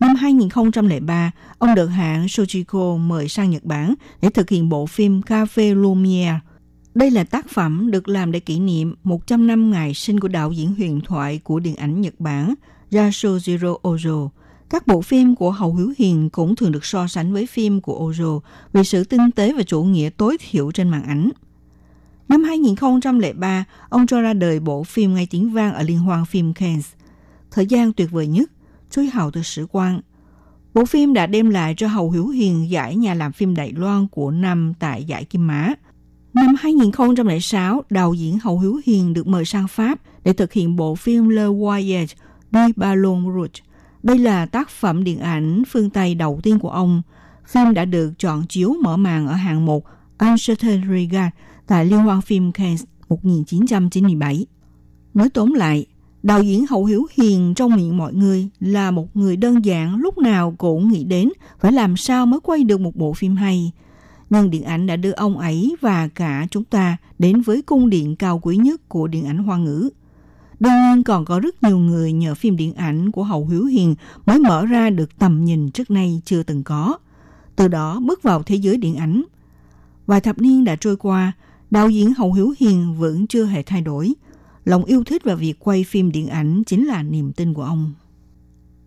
[0.00, 5.20] Năm 2003, ông được hãng Sochiko mời sang Nhật Bản để thực hiện bộ phim
[5.20, 6.40] Cafe Lumiere.
[6.94, 10.52] Đây là tác phẩm được làm để kỷ niệm 100 năm ngày sinh của đạo
[10.52, 12.54] diễn huyền thoại của điện ảnh Nhật Bản–
[12.92, 14.28] Yasujiro Ozo.
[14.70, 18.10] Các bộ phim của Hầu Hiếu Hiền cũng thường được so sánh với phim của
[18.10, 18.40] Ozo
[18.72, 21.30] vì sự tinh tế và chủ nghĩa tối thiểu trên màn ảnh.
[22.28, 26.52] Năm 2003, ông cho ra đời bộ phim ngay tiếng vang ở Liên hoan phim
[26.52, 26.86] Cannes.
[27.50, 28.50] Thời gian tuyệt vời nhất,
[28.90, 30.00] Chuối hào từ sử quan.
[30.74, 34.08] Bộ phim đã đem lại cho Hầu Hiếu Hiền giải nhà làm phim Đài Loan
[34.08, 35.72] của năm tại giải Kim Mã.
[36.34, 40.94] Năm 2006, đạo diễn Hầu Hiếu Hiền được mời sang Pháp để thực hiện bộ
[40.94, 42.14] phim Le Voyage
[42.52, 43.62] đi Balon Rouge.
[44.02, 47.02] Đây là tác phẩm điện ảnh phương Tây đầu tiên của ông.
[47.46, 49.84] Phim đã được chọn chiếu mở màn ở hạng mục
[50.18, 51.34] Uncertain Regard
[51.66, 54.46] tại Liên hoan phim Cannes 1997.
[55.14, 55.86] Nói tóm lại,
[56.22, 60.18] đạo diễn Hậu Hiếu Hiền trong miệng mọi người là một người đơn giản lúc
[60.18, 61.28] nào cũng nghĩ đến
[61.60, 63.72] phải làm sao mới quay được một bộ phim hay.
[64.30, 68.16] Nhưng điện ảnh đã đưa ông ấy và cả chúng ta đến với cung điện
[68.16, 69.90] cao quý nhất của điện ảnh hoa ngữ–
[70.62, 73.94] Đương nhiên còn có rất nhiều người nhờ phim điện ảnh của Hậu Hiếu Hiền
[74.26, 76.98] mới mở ra được tầm nhìn trước nay chưa từng có.
[77.56, 79.22] Từ đó bước vào thế giới điện ảnh.
[80.06, 81.32] Vài thập niên đã trôi qua,
[81.70, 84.12] đạo diễn Hậu Hiếu Hiền vẫn chưa hề thay đổi.
[84.64, 87.92] Lòng yêu thích và việc quay phim điện ảnh chính là niềm tin của ông.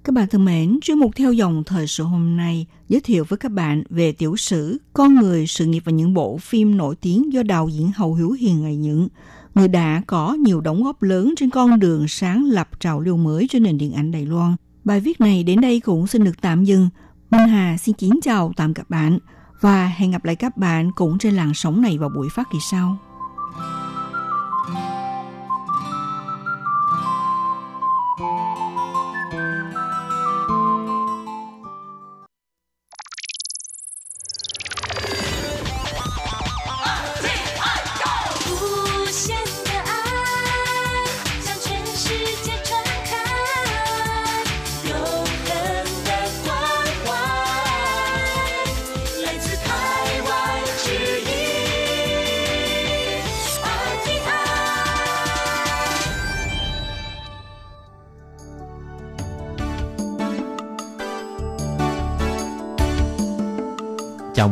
[0.03, 3.37] Các bạn thân mến, chuyên mục theo dòng thời sự hôm nay giới thiệu với
[3.37, 7.33] các bạn về tiểu sử, con người, sự nghiệp và những bộ phim nổi tiếng
[7.33, 9.07] do đạo diễn Hậu Hiếu Hiền ngày những
[9.55, 13.47] người đã có nhiều đóng góp lớn trên con đường sáng lập trào lưu mới
[13.49, 14.55] cho nền điện ảnh Đài Loan.
[14.83, 16.89] Bài viết này đến đây cũng xin được tạm dừng.
[17.31, 19.19] Minh Hà xin kính chào tạm các bạn
[19.61, 22.57] và hẹn gặp lại các bạn cũng trên làn sóng này vào buổi phát kỳ
[22.71, 22.97] sau.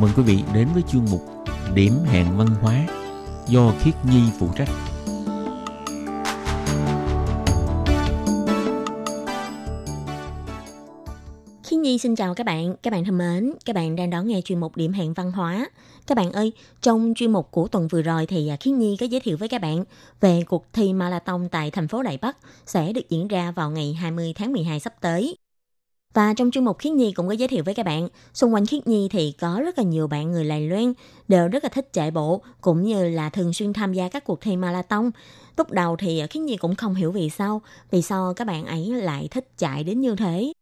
[0.04, 1.22] Mừng quý vị đến với chuyên mục
[1.74, 2.86] Điểm hẹn văn hóa
[3.48, 4.70] do Khiết Nhi phụ trách.
[11.64, 14.42] Khiết Nhi xin chào các bạn, các bạn thân mến, các bạn đang đón nghe
[14.42, 15.70] chuyên mục điểm hẹn văn hóa.
[16.08, 16.52] Các bạn ơi,
[16.82, 19.50] trong chuyên mục của tuần vừa rồi thì à, Khiết Nhi có giới thiệu với
[19.50, 19.84] các bạn
[20.22, 23.94] về cuộc thi marathon tại thành phố Đài Bắc sẽ được diễn ra vào ngày
[23.94, 25.36] 20 tháng 12 sắp tới.
[26.14, 28.66] Và trong chuyên mục Khiết Nhi cũng có giới thiệu với các bạn, xung quanh
[28.66, 30.94] Khiết Nhi thì có rất là nhiều bạn người Lài Loan
[31.28, 34.42] đều rất là thích chạy bộ cũng như là thường xuyên tham gia các cuộc
[34.42, 35.12] thi marathon.
[35.58, 37.62] Lúc đầu thì Khiết Nhi cũng không hiểu vì sao,
[37.92, 40.54] vì sao các bạn ấy lại thích chạy đến như thế.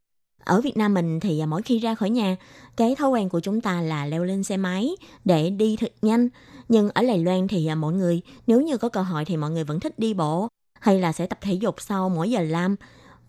[0.43, 2.36] Ở Việt Nam mình thì mỗi khi ra khỏi nhà,
[2.78, 4.89] cái thói quen của chúng ta là leo lên xe máy
[5.26, 6.30] để đi thật nhanh.
[6.70, 9.64] Nhưng ở Lài Loan thì mọi người nếu như có cơ hội thì mọi người
[9.64, 10.47] vẫn thích đi bộ
[10.80, 12.76] hay là sẽ tập thể dục sau mỗi giờ làm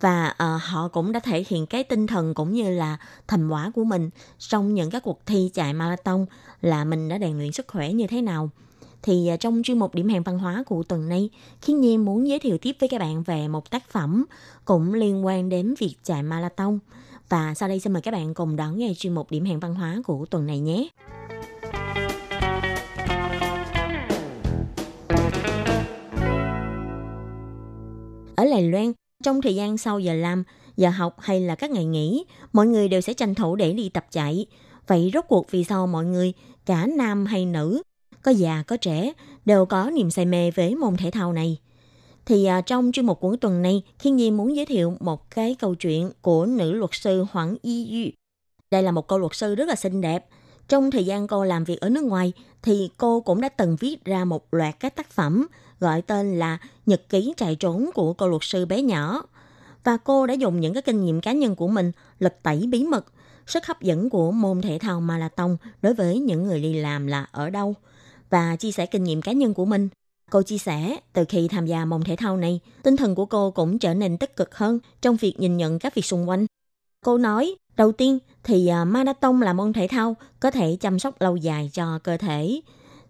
[0.03, 2.97] và uh, họ cũng đã thể hiện cái tinh thần cũng như là
[3.29, 6.27] thành quả của mình trong những các cuộc thi chạy marathon
[6.61, 8.51] là mình đã rèn luyện sức khỏe như thế nào
[9.03, 11.31] thì uh, trong chuyên mục điểm hẹn văn hóa của tuần này
[11.61, 14.25] khiến Nhi muốn giới thiệu tiếp với các bạn về một tác phẩm
[14.65, 16.79] cũng liên quan đến việc chạy marathon
[17.29, 19.75] và sau đây xin mời các bạn cùng đón nghe chuyên mục điểm hẹn văn
[19.75, 20.89] hóa của tuần này nhé.
[28.37, 28.93] Ở Lài Loan,
[29.23, 30.45] trong thời gian sau giờ làm,
[30.77, 33.89] giờ học hay là các ngày nghỉ, mọi người đều sẽ tranh thủ để đi
[33.89, 34.47] tập chạy.
[34.87, 36.33] Vậy rốt cuộc vì sao mọi người,
[36.67, 37.83] cả nam hay nữ,
[38.23, 39.13] có già có trẻ,
[39.45, 41.59] đều có niềm say mê với môn thể thao này?
[42.27, 45.57] Thì à, trong chuyên mục của tuần này, Khiên Nhi muốn giới thiệu một cái
[45.61, 48.11] câu chuyện của nữ luật sư Hoàng Y Yu.
[48.71, 50.27] Đây là một cô luật sư rất là xinh đẹp.
[50.69, 54.05] Trong thời gian cô làm việc ở nước ngoài, thì cô cũng đã từng viết
[54.05, 55.47] ra một loạt các tác phẩm
[55.83, 59.23] gọi tên là Nhật ký chạy trốn của cô luật sư bé nhỏ.
[59.85, 62.85] Và cô đã dùng những cái kinh nghiệm cá nhân của mình lật tẩy bí
[62.85, 63.07] mật,
[63.47, 67.27] sức hấp dẫn của môn thể thao marathon đối với những người đi làm là
[67.33, 67.75] ở đâu
[68.31, 69.89] và chia sẻ kinh nghiệm cá nhân của mình.
[70.31, 73.51] Cô chia sẻ, từ khi tham gia môn thể thao này, tinh thần của cô
[73.51, 76.47] cũng trở nên tích cực hơn trong việc nhìn nhận các việc xung quanh.
[77.05, 81.21] Cô nói, đầu tiên thì à, marathon là môn thể thao có thể chăm sóc
[81.21, 82.61] lâu dài cho cơ thể.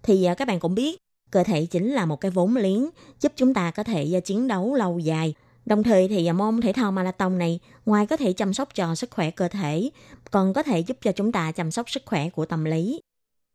[0.03, 1.02] Thì à, các bạn cũng biết,
[1.33, 2.89] cơ thể chính là một cái vốn liếng
[3.21, 5.35] giúp chúng ta có thể à, chiến đấu lâu dài.
[5.67, 8.95] Đồng thời thì à, môn thể thao marathon này ngoài có thể chăm sóc cho
[8.95, 9.91] sức khỏe cơ thể,
[10.31, 13.01] còn có thể giúp cho chúng ta chăm sóc sức khỏe của tâm lý.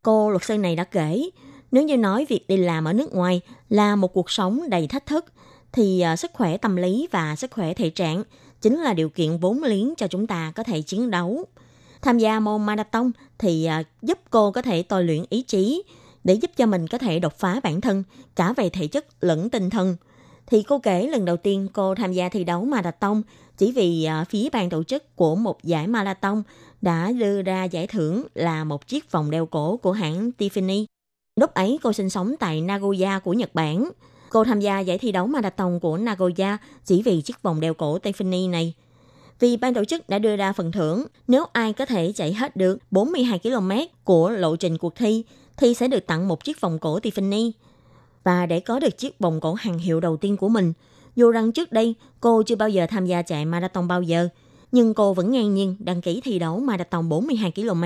[0.02, 1.30] Cô luật sư này đã kể,
[1.72, 5.06] nếu như nói việc đi làm ở nước ngoài là một cuộc sống đầy thách
[5.06, 5.26] thức,
[5.72, 8.24] thì à, sức khỏe tâm lý và sức khỏe thể trạng
[8.62, 11.46] chính là điều kiện vốn liếng cho chúng ta có thể chiến đấu.
[12.02, 13.70] Tham gia môn marathon thì
[14.02, 15.84] giúp cô có thể tôi luyện ý chí
[16.24, 18.04] để giúp cho mình có thể đột phá bản thân
[18.36, 19.96] cả về thể chất lẫn tinh thần.
[20.48, 23.22] Thì cô kể lần đầu tiên cô tham gia thi đấu marathon
[23.58, 26.44] chỉ vì à, phía ban tổ chức của một giải marathon
[26.82, 30.86] đã đưa ra giải thưởng là một chiếc vòng đeo cổ của hãng Tiffany.
[31.36, 33.90] Lúc ấy cô sinh sống tại Nagoya của Nhật Bản.
[34.30, 37.98] Cô tham gia giải thi đấu marathon của Nagoya chỉ vì chiếc vòng đeo cổ
[37.98, 38.74] Tiffany này.
[39.40, 42.56] Vì ban tổ chức đã đưa ra phần thưởng, nếu ai có thể chạy hết
[42.56, 43.72] được 42 km
[44.04, 45.24] của lộ trình cuộc thi
[45.58, 47.52] thì sẽ được tặng một chiếc vòng cổ Tiffany.
[48.24, 50.74] Và để có được chiếc vòng cổ hàng hiệu đầu tiên của mình,
[51.16, 54.30] dù rằng trước đây cô chưa bao giờ tham gia chạy marathon bao giờ,
[54.72, 57.84] nhưng cô vẫn ngang nhiên đăng ký thi đấu marathon 42 km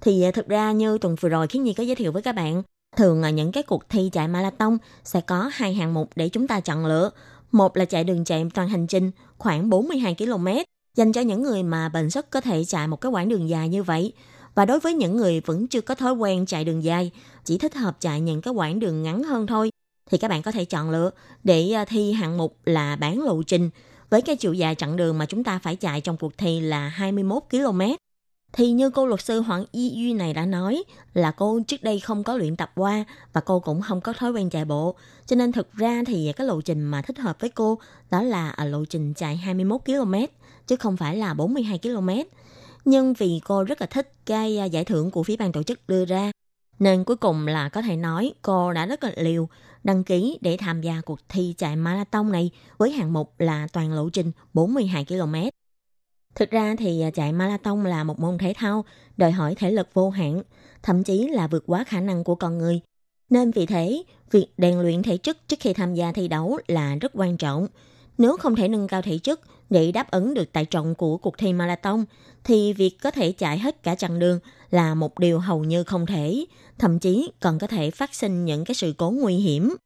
[0.00, 2.32] thì à, thực ra như tuần vừa rồi khiến Nhi có giới thiệu với các
[2.32, 2.62] bạn,
[2.96, 6.46] thường ở những cái cuộc thi chạy marathon sẽ có hai hạng mục để chúng
[6.46, 7.10] ta chọn lựa.
[7.52, 10.48] Một là chạy đường chạy toàn hành trình khoảng 42 km,
[10.94, 13.68] dành cho những người mà bệnh sức có thể chạy một cái quãng đường dài
[13.68, 14.12] như vậy.
[14.58, 17.10] Và đối với những người vẫn chưa có thói quen chạy đường dài,
[17.44, 19.70] chỉ thích hợp chạy những cái quãng đường ngắn hơn thôi,
[20.10, 21.10] thì các bạn có thể chọn lựa
[21.44, 23.70] để à, thi hạng mục là bán lộ trình
[24.10, 26.88] với cái chiều dài chặng đường mà chúng ta phải chạy trong cuộc thi là
[26.88, 27.80] 21 km.
[28.52, 30.82] Thì như cô luật sư Hoàng Y Duy này đã nói
[31.14, 34.32] là cô trước đây không có luyện tập qua và cô cũng không có thói
[34.32, 34.94] quen chạy bộ.
[35.26, 37.78] Cho nên thực ra thì cái lộ trình mà thích hợp với cô
[38.10, 40.14] đó là ở lộ trình chạy 21 km
[40.66, 42.08] chứ không phải là 42 km.
[42.88, 45.86] Nhưng vì cô rất là thích cái à, giải thưởng của phía ban tổ chức
[45.88, 46.30] đưa ra
[46.78, 49.48] nên cuối cùng là có thể nói cô đã rất là liều
[49.84, 53.92] đăng ký để tham gia cuộc thi chạy marathon này với hạng mục là toàn
[53.92, 55.34] lộ trình 42 km.
[56.34, 58.84] Thực ra thì à, chạy marathon là một môn thể thao
[59.16, 60.42] đòi hỏi thể lực vô hạn,
[60.82, 62.80] thậm chí là vượt quá khả năng của con người.
[63.30, 66.94] Nên vì thế, việc rèn luyện thể chất trước khi tham gia thi đấu là
[66.94, 67.68] rất quan trọng.
[68.18, 69.40] Nếu không thể nâng cao thể chất
[69.70, 72.04] để đáp ứng được tải trọng của cuộc thi marathon,
[72.44, 74.40] thì việc có thể chạy hết cả chặng đường
[74.70, 76.44] là một điều hầu như không thể,
[76.78, 79.76] thậm chí còn có thể phát sinh những cái sự cố nguy hiểm.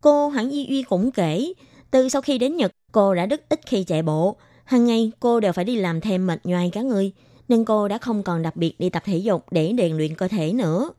[0.00, 1.52] Cô Hoàng Y Uy cũng kể,
[1.90, 5.40] từ sau khi đến Nhật, cô đã rất ít khi chạy bộ, Hàng ngày cô
[5.40, 7.12] đều phải đi làm thêm mệt nhoài cả người.
[7.48, 10.28] nên cô đã không còn đặc biệt đi tập thể dục để rèn luyện cơ
[10.28, 10.90] thể nữa.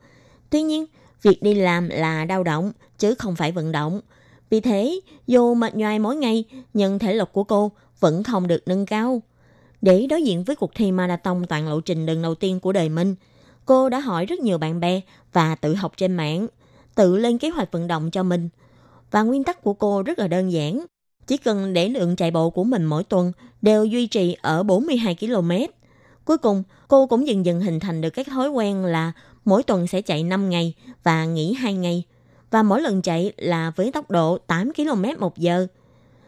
[0.50, 0.86] Tuy nhiên,
[1.22, 4.02] việc đi làm là đau động chứ không phải vận động.
[4.54, 6.44] Vì thế, dù mệt nhoài mỗi ngày,
[6.74, 9.22] nhưng thể lực của cô vẫn không được nâng cao.
[9.82, 12.90] Để đối diện với cuộc thi marathon toàn lộ trình lần đầu tiên của đời
[12.90, 13.16] mình,
[13.66, 15.02] cô đã hỏi rất nhiều bạn bè
[15.34, 16.48] và tự học trên mạng,
[16.96, 18.50] tự lên kế hoạch vận động cho mình.
[19.12, 20.86] Và nguyên tắc của cô rất là đơn giản.
[21.28, 23.32] Chỉ cần để lượng chạy bộ của mình mỗi tuần
[23.62, 25.52] đều duy trì ở 42 km.
[26.26, 29.12] Cuối cùng, cô cũng dần dần hình thành được cái thói quen là
[29.46, 30.74] mỗi tuần sẽ chạy 5 ngày
[31.04, 32.04] và nghỉ 2 ngày.
[32.54, 35.68] Và mỗi lần chạy là với tốc độ 8 km một giờ.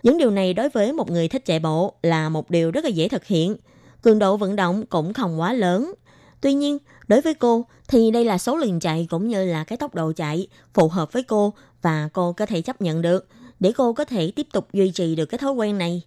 [0.04, 2.90] Những điều này đối với một người thích chạy bộ là một điều rất là
[2.90, 3.56] dễ thực hiện.
[4.02, 5.94] Cường độ vận động cũng không quá lớn.
[6.42, 9.78] Tuy nhiên, đối với cô thì đây là số lần chạy cũng như là cái
[9.78, 13.28] tốc độ chạy phù hợp với cô và cô có thể chấp nhận được
[13.60, 16.02] để cô có thể tiếp tục duy trì được cái thói quen này.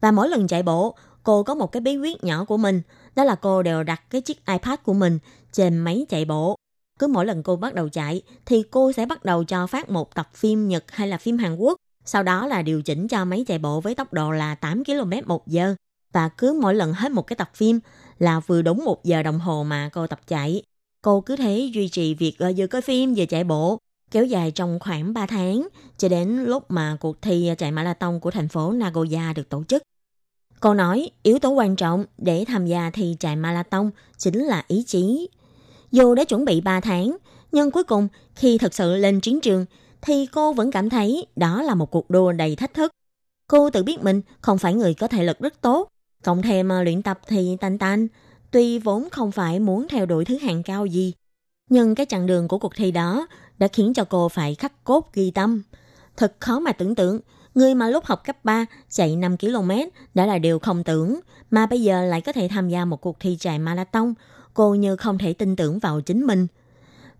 [0.00, 2.82] Và mỗi lần chạy bộ, cô có một cái bí quyết nhỏ của mình,
[3.14, 5.18] đó là cô đều đặt cái chiếc iPad của mình
[5.52, 6.56] trên máy chạy bộ.
[6.98, 10.14] Cứ mỗi lần cô bắt đầu chạy thì cô sẽ bắt đầu cho phát một
[10.14, 13.44] tập phim Nhật hay là phim Hàn Quốc, sau đó là điều chỉnh cho máy
[13.46, 15.74] chạy bộ với tốc độ là 8 km một giờ.
[16.12, 17.80] Và cứ mỗi lần hết một cái tập phim
[18.18, 20.62] là vừa đúng một giờ đồng hồ mà cô tập chạy.
[21.02, 23.78] Cô cứ thế duy trì việc ờ, vừa coi phim vừa chạy bộ,
[24.10, 25.68] kéo dài trong khoảng 3 tháng,
[25.98, 29.82] cho đến lúc mà cuộc thi chạy marathon của thành phố Nagoya được tổ chức.
[30.60, 34.84] Cô nói yếu tố quan trọng để tham gia thi chạy marathon chính là ý
[34.86, 35.28] chí.
[35.90, 37.16] Dù đã chuẩn bị 3 tháng,
[37.52, 39.66] nhưng cuối cùng khi thực sự lên chiến trường
[40.02, 42.90] thì cô vẫn cảm thấy đó là một cuộc đua đầy thách thức.
[43.48, 45.88] Cô tự biết mình không phải người có thể lực rất tốt,
[46.24, 48.06] cộng thêm ờ, luyện tập thì tanh tanh,
[48.50, 51.12] tuy vốn không phải muốn theo đuổi thứ hạng cao gì.
[51.70, 53.26] Nhưng cái chặng đường của cuộc thi đó
[53.58, 55.62] đã khiến cho cô phải khắc cốt ghi tâm.
[56.16, 57.20] Thật khó mà tưởng tượng,
[57.54, 59.70] người mà lúc học cấp 3 chạy 5 km
[60.14, 61.20] đã là điều không tưởng,
[61.50, 64.14] mà bây giờ lại có thể tham gia một cuộc thi chạy marathon.
[64.56, 66.46] Cô như không thể tin tưởng vào chính mình.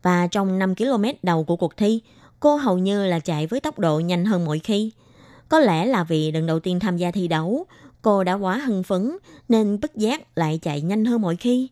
[0.03, 2.01] Và trong 5 km đầu của cuộc thi,
[2.41, 4.93] cô hầu như là chạy với tốc độ nhanh hơn mọi khi.
[5.49, 7.67] Có lẽ là vì lần đầu tiên tham gia thi đấu,
[8.03, 9.17] cô đã quá hưng phấn
[9.49, 11.69] nên bất giác lại chạy nhanh hơn mọi khi.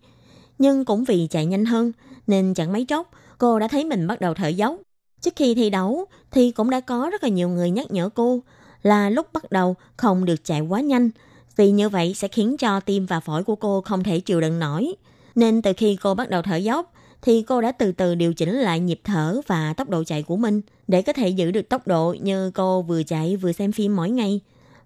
[0.59, 1.93] Nhưng cũng vì chạy nhanh hơn
[2.27, 4.77] nên chẳng mấy chốc cô đã thấy mình bắt đầu thở dốc.
[5.21, 8.41] Trước khi thi đấu thì cũng đã có rất là nhiều người nhắc nhở cô
[8.83, 11.11] là lúc bắt đầu không được chạy quá nhanh
[11.57, 14.59] vì như vậy sẽ khiến cho tim và phổi của cô không thể chịu đựng
[14.59, 14.95] nổi.
[15.35, 18.53] Nên từ khi cô bắt đầu thở dốc thì cô đã từ từ điều chỉnh
[18.53, 21.87] lại nhịp thở và tốc độ chạy của mình để có thể giữ được tốc
[21.87, 24.41] độ như cô vừa chạy vừa xem phim mỗi ngày.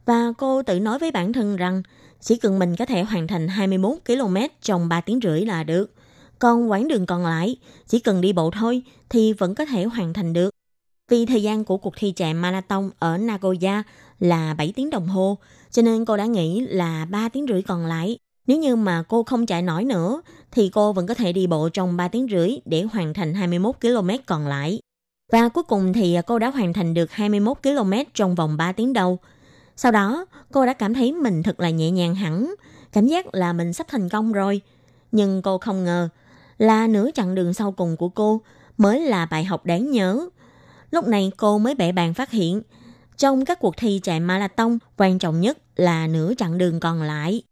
[0.07, 1.83] Và cô tự nói với bản thân rằng
[2.21, 5.93] chỉ cần mình có thể hoàn thành 21 km trong 3 tiếng rưỡi là được.
[6.39, 10.13] Còn quãng đường còn lại, chỉ cần đi bộ thôi thì vẫn có thể hoàn
[10.13, 10.51] thành được.
[11.09, 13.83] Vì thời gian của cuộc thi chạy marathon ở Nagoya
[14.19, 15.39] là 7 tiếng đồng hồ,
[15.71, 18.19] cho nên cô đã nghĩ là 3 tiếng rưỡi còn lại.
[18.49, 21.69] Nếu như mà cô không chạy nổi nữa, thì cô vẫn có thể đi bộ
[21.69, 24.81] trong 3 tiếng rưỡi để hoàn thành 21 km còn lại.
[25.33, 28.93] Và cuối cùng thì cô đã hoàn thành được 21 km trong vòng 3 tiếng
[28.93, 29.19] đầu.
[29.77, 32.55] Sau đó, cô đã cảm thấy mình thật là nhẹ nhàng hẳn,
[32.93, 34.61] cảm giác là mình sắp thành công rồi.
[35.13, 36.09] Nhưng cô không ngờ
[36.59, 38.41] là nửa chặng đường sau cùng của cô
[38.77, 40.29] mới là bài học đáng nhớ.
[40.91, 42.63] Lúc này cô mới bẻ bàn phát hiện,
[43.17, 47.43] trong các cuộc thi chạy marathon, quan trọng nhất là nửa chặng đường còn lại.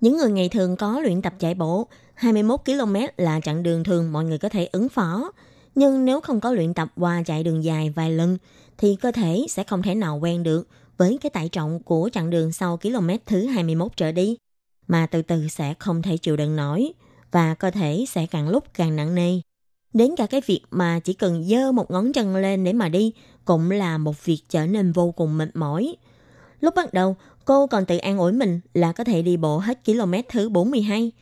[0.00, 4.12] Những người ngày thường có luyện tập chạy bộ, 21 km là chặng đường thường
[4.12, 5.32] mọi người có thể ứng phó.
[5.74, 8.38] Nhưng nếu không có luyện tập qua chạy đường dài vài lần,
[8.78, 12.30] thì cơ thể sẽ không thể nào quen được với cái tải trọng của chặng
[12.30, 14.36] đường sau km thứ 21 trở đi,
[14.88, 16.92] mà từ từ sẽ không thể chịu đựng nổi
[17.32, 19.40] và cơ thể sẽ càng lúc càng nặng nề.
[19.92, 23.12] Đến cả cái việc mà chỉ cần dơ một ngón chân lên để mà đi
[23.44, 25.96] cũng là một việc trở nên vô cùng mệt mỏi.
[26.60, 27.16] Lúc bắt đầu,
[27.46, 31.12] cô còn tự an ủi mình là có thể đi bộ hết km thứ 42,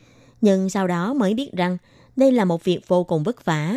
[0.40, 1.78] nhưng sau đó mới biết rằng
[2.16, 3.74] đây là một việc vô cùng vất vả.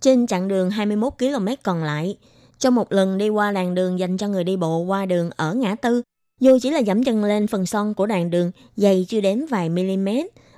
[0.00, 2.16] Trên chặng đường 21 km còn lại,
[2.58, 5.54] trong một lần đi qua làn đường dành cho người đi bộ qua đường ở
[5.54, 6.02] ngã tư,
[6.40, 9.68] dù chỉ là dẫm chân lên phần son của đoạn đường dày chưa đến vài
[9.68, 10.08] mm,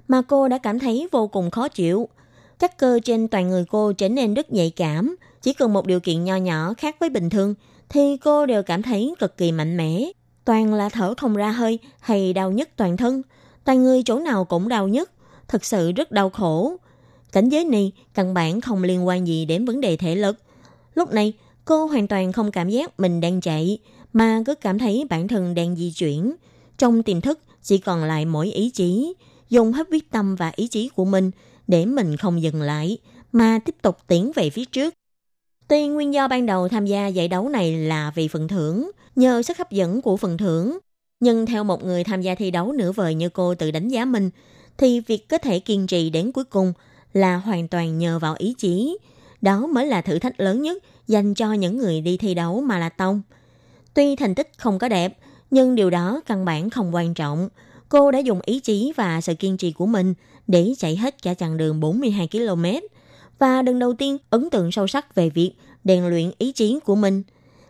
[0.08, 2.08] mà cô đã cảm thấy vô cùng khó chịu.
[2.58, 6.00] Các cơ trên toàn người cô trở nên rất nhạy cảm, chỉ cần một điều
[6.00, 7.54] kiện nho nhỏ khác với bình thường
[7.88, 10.10] thì cô đều cảm thấy cực kỳ mạnh mẽ.
[10.50, 13.22] Toàn là thở không ra hơi hay đau nhức toàn thân,
[13.64, 15.10] toàn người chỗ nào cũng đau nhức,
[15.48, 16.76] thật sự rất đau khổ.
[17.32, 20.36] Cảnh giới này căn bản không liên quan gì đến vấn đề thể lực.
[20.94, 21.32] Lúc này,
[21.64, 23.78] cô hoàn toàn không cảm giác mình đang chạy,
[24.12, 26.34] mà cứ cảm thấy bản thân đang di chuyển.
[26.78, 29.14] Trong tiềm thức chỉ còn lại mỗi ý chí,
[29.50, 31.30] dùng hết quyết tâm và ý chí của mình
[31.66, 32.98] để mình không dừng lại,
[33.32, 34.94] mà tiếp tục tiến về phía trước.
[35.70, 39.42] Tuy nguyên do ban đầu tham gia giải đấu này là vì phần thưởng, nhờ
[39.42, 40.78] sức hấp dẫn của phần thưởng,
[41.20, 44.04] nhưng theo một người tham gia thi đấu nửa vời như cô tự đánh giá
[44.04, 44.30] mình,
[44.78, 46.72] thì việc có thể kiên trì đến cuối cùng
[47.12, 48.98] là hoàn toàn nhờ vào ý chí.
[49.40, 53.22] Đó mới là thử thách lớn nhất dành cho những người đi thi đấu marathon.
[53.94, 55.18] Tuy thành tích không có đẹp,
[55.50, 57.48] nhưng điều đó căn bản không quan trọng.
[57.88, 60.14] Cô đã dùng ý chí và sự kiên trì của mình
[60.46, 62.64] để chạy hết cả chặng đường 42 km.
[63.40, 65.52] Và lần đầu tiên ấn tượng sâu sắc về việc
[65.84, 67.22] rèn luyện ý chí của mình,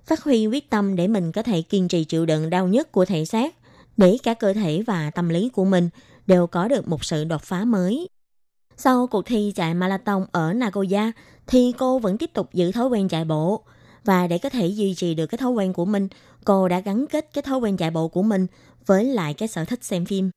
[0.07, 3.05] phát huy quyết tâm để mình có thể kiên trì chịu đựng đau nhất của
[3.05, 3.55] thể xác,
[3.97, 5.89] để cả cơ thể và tâm lý của mình
[6.27, 8.09] đều có được một sự đột phá mới.
[8.77, 11.12] Sau cuộc thi chạy marathon ở Nagoya,
[11.47, 13.64] thì cô vẫn tiếp tục giữ thói quen chạy bộ.
[14.05, 16.09] Và để có thể duy trì được cái thói quen của mình,
[16.45, 18.47] cô đã gắn kết cái thói quen chạy bộ của mình
[18.87, 20.31] với lại cái sở thích xem phim.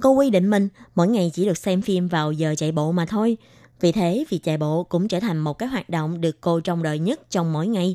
[0.00, 3.06] Cô quy định mình mỗi ngày chỉ được xem phim vào giờ chạy bộ mà
[3.06, 3.36] thôi.
[3.80, 6.82] Vì thế, việc chạy bộ cũng trở thành một cái hoạt động được cô trông
[6.82, 7.94] đợi nhất trong mỗi ngày.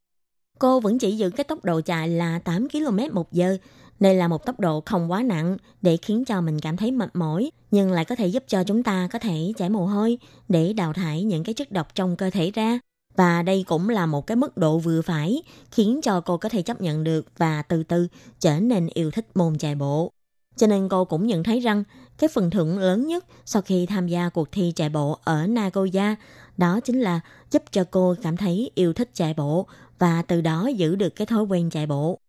[0.59, 3.57] Cô vẫn chỉ giữ cái tốc độ chạy là 8 km một giờ.
[3.99, 7.15] Đây là một tốc độ không quá nặng để khiến cho mình cảm thấy mệt
[7.15, 10.17] mỏi, nhưng lại có thể giúp cho chúng ta có thể chảy mồ hôi
[10.49, 12.79] để đào thải những cái chất độc trong cơ thể ra.
[13.15, 16.61] Và đây cũng là một cái mức độ vừa phải khiến cho cô có thể
[16.61, 18.07] chấp nhận được và từ từ
[18.39, 20.11] trở nên yêu thích môn chạy bộ.
[20.57, 21.83] Cho nên cô cũng nhận thấy rằng
[22.17, 26.15] cái phần thưởng lớn nhất sau khi tham gia cuộc thi chạy bộ ở Nagoya
[26.57, 27.19] đó chính là
[27.51, 29.67] giúp cho cô cảm thấy yêu thích chạy bộ
[29.99, 32.19] và từ đó giữ được cái thói quen chạy bộ.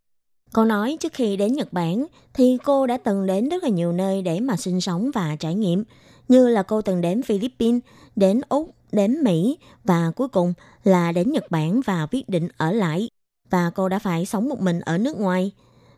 [0.53, 3.93] Cô nói trước khi đến Nhật Bản thì cô đã từng đến rất là nhiều
[3.93, 5.85] nơi để mà sinh sống và trải nghiệm,
[6.29, 7.83] như là cô từng đến Philippines,
[8.17, 10.55] đến Úc, đến Mỹ và cuối cùng
[10.85, 13.09] là đến Nhật Bản và quyết định ở lại.
[13.51, 15.53] Và cô đã phải sống một mình ở nước ngoài.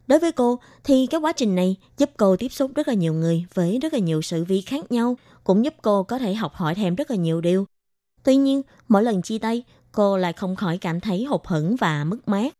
[0.09, 3.15] Đối với cô thì cái quá trình này giúp cô tiếp xúc rất là nhiều
[3.15, 6.55] người với rất là nhiều sự việc khác nhau, cũng giúp cô có thể học
[6.55, 7.67] hỏi thêm rất là nhiều điều.
[8.23, 12.05] Tuy nhiên, mỗi lần chia tay, cô lại không khỏi cảm thấy hụt hẫng và
[12.05, 12.55] mất mát.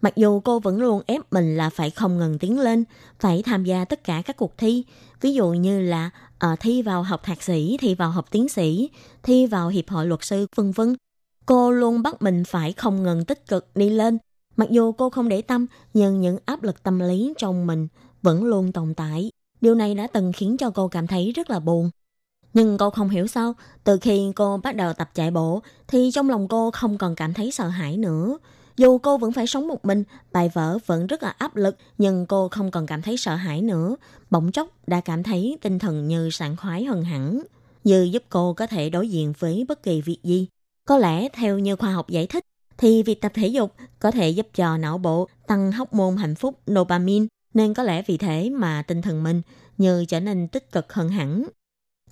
[0.00, 2.84] Mặc dù cô vẫn luôn ép mình là phải không ngừng tiến lên,
[3.20, 4.84] phải tham gia tất cả các cuộc thi,
[5.20, 8.90] ví dụ như là à, thi vào học thạc sĩ, thi vào học tiến sĩ,
[9.22, 10.96] thi vào hiệp hội luật sư, vân vân.
[11.46, 14.18] Cô luôn bắt mình phải không ngừng tích cực đi lên.
[14.56, 17.88] Mặc dù cô không để tâm, nhưng những áp lực tâm lý trong mình
[18.22, 19.30] vẫn luôn tồn tại.
[19.60, 21.90] Điều này đã từng khiến cho cô cảm thấy rất là buồn.
[22.54, 26.30] Nhưng cô không hiểu sao, từ khi cô bắt đầu tập chạy bộ, thì trong
[26.30, 28.38] lòng cô không còn cảm thấy sợ hãi nữa.
[28.76, 32.26] Dù cô vẫn phải sống một mình, bài vở vẫn rất là áp lực, nhưng
[32.26, 33.96] cô không còn cảm thấy sợ hãi nữa.
[34.30, 37.42] Bỗng chốc đã cảm thấy tinh thần như sảng khoái hơn hẳn.
[37.84, 40.46] Như giúp cô có thể đối diện với bất kỳ việc gì.
[40.84, 42.44] Có lẽ theo như khoa học giải thích,
[42.80, 46.34] thì việc tập thể dục có thể giúp cho não bộ tăng hóc môn hạnh
[46.34, 49.42] phúc dopamine, nên có lẽ vì thế mà tinh thần mình
[49.78, 51.44] như trở nên tích cực hơn hẳn.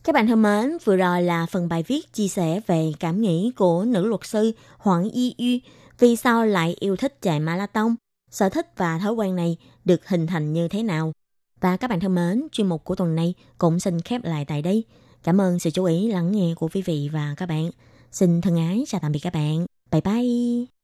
[0.05, 3.53] Các bạn thân mến, vừa rồi là phần bài viết chia sẻ về cảm nghĩ
[3.57, 5.61] của nữ luật sư Hoàng Y Y
[5.99, 7.95] vì sao lại yêu thích chạy marathon,
[8.31, 11.13] sở thích và thói quen này được hình thành như thế nào.
[11.61, 14.63] Và các bạn thân mến, chuyên mục của tuần này cũng xin khép lại tại
[14.63, 14.85] đây.
[15.23, 17.71] Cảm ơn sự chú ý lắng nghe của quý vị và các bạn.
[18.13, 19.78] Xin thân ái chào tạm biệt các bạn.
[19.91, 20.79] Bye bye.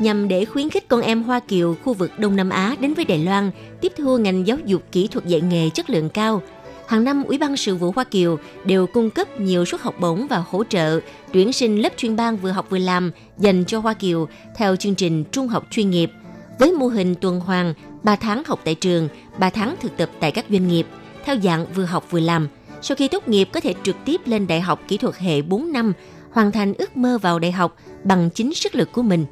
[0.00, 3.04] nhằm để khuyến khích con em Hoa Kiều khu vực Đông Nam Á đến với
[3.04, 6.42] Đài Loan tiếp thu ngành giáo dục kỹ thuật dạy nghề chất lượng cao.
[6.86, 10.26] Hàng năm, Ủy ban sự vụ Hoa Kiều đều cung cấp nhiều suất học bổng
[10.26, 11.00] và hỗ trợ
[11.32, 14.94] tuyển sinh lớp chuyên ban vừa học vừa làm dành cho Hoa Kiều theo chương
[14.94, 16.10] trình trung học chuyên nghiệp
[16.58, 20.32] với mô hình tuần hoàn 3 tháng học tại trường, 3 tháng thực tập tại
[20.32, 20.86] các doanh nghiệp
[21.24, 22.48] theo dạng vừa học vừa làm.
[22.82, 25.72] Sau khi tốt nghiệp có thể trực tiếp lên đại học kỹ thuật hệ 4
[25.72, 25.92] năm,
[26.30, 29.26] hoàn thành ước mơ vào đại học bằng chính sức lực của mình.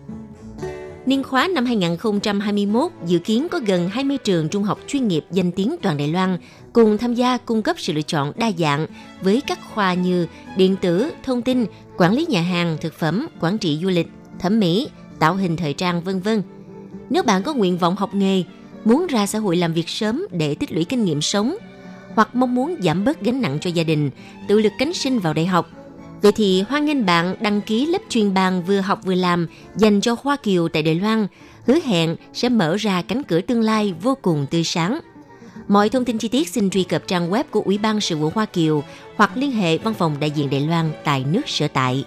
[1.06, 5.52] Niên khóa năm 2021 dự kiến có gần 20 trường trung học chuyên nghiệp danh
[5.52, 6.38] tiếng toàn Đài Loan
[6.72, 8.86] cùng tham gia cung cấp sự lựa chọn đa dạng
[9.22, 10.26] với các khoa như
[10.56, 11.66] điện tử, thông tin,
[11.96, 14.88] quản lý nhà hàng, thực phẩm, quản trị du lịch, thẩm mỹ,
[15.18, 16.42] tạo hình thời trang vân vân.
[17.10, 18.42] Nếu bạn có nguyện vọng học nghề,
[18.84, 21.56] muốn ra xã hội làm việc sớm để tích lũy kinh nghiệm sống
[22.16, 24.10] hoặc mong muốn giảm bớt gánh nặng cho gia đình,
[24.48, 25.70] tự lực cánh sinh vào đại học–
[26.22, 29.46] Vậy thì hoan nghênh bạn đăng ký lớp chuyên bàn vừa học vừa làm
[29.76, 31.26] dành cho Hoa Kiều tại Đài Loan,
[31.66, 35.00] hứa hẹn sẽ mở ra cánh cửa tương lai vô cùng tươi sáng.
[35.68, 38.30] Mọi thông tin chi tiết xin truy cập trang web của Ủy ban sự vụ
[38.34, 38.82] Hoa Kiều
[39.16, 42.04] hoặc liên hệ văn phòng đại diện Đài Loan tại nước sở tại.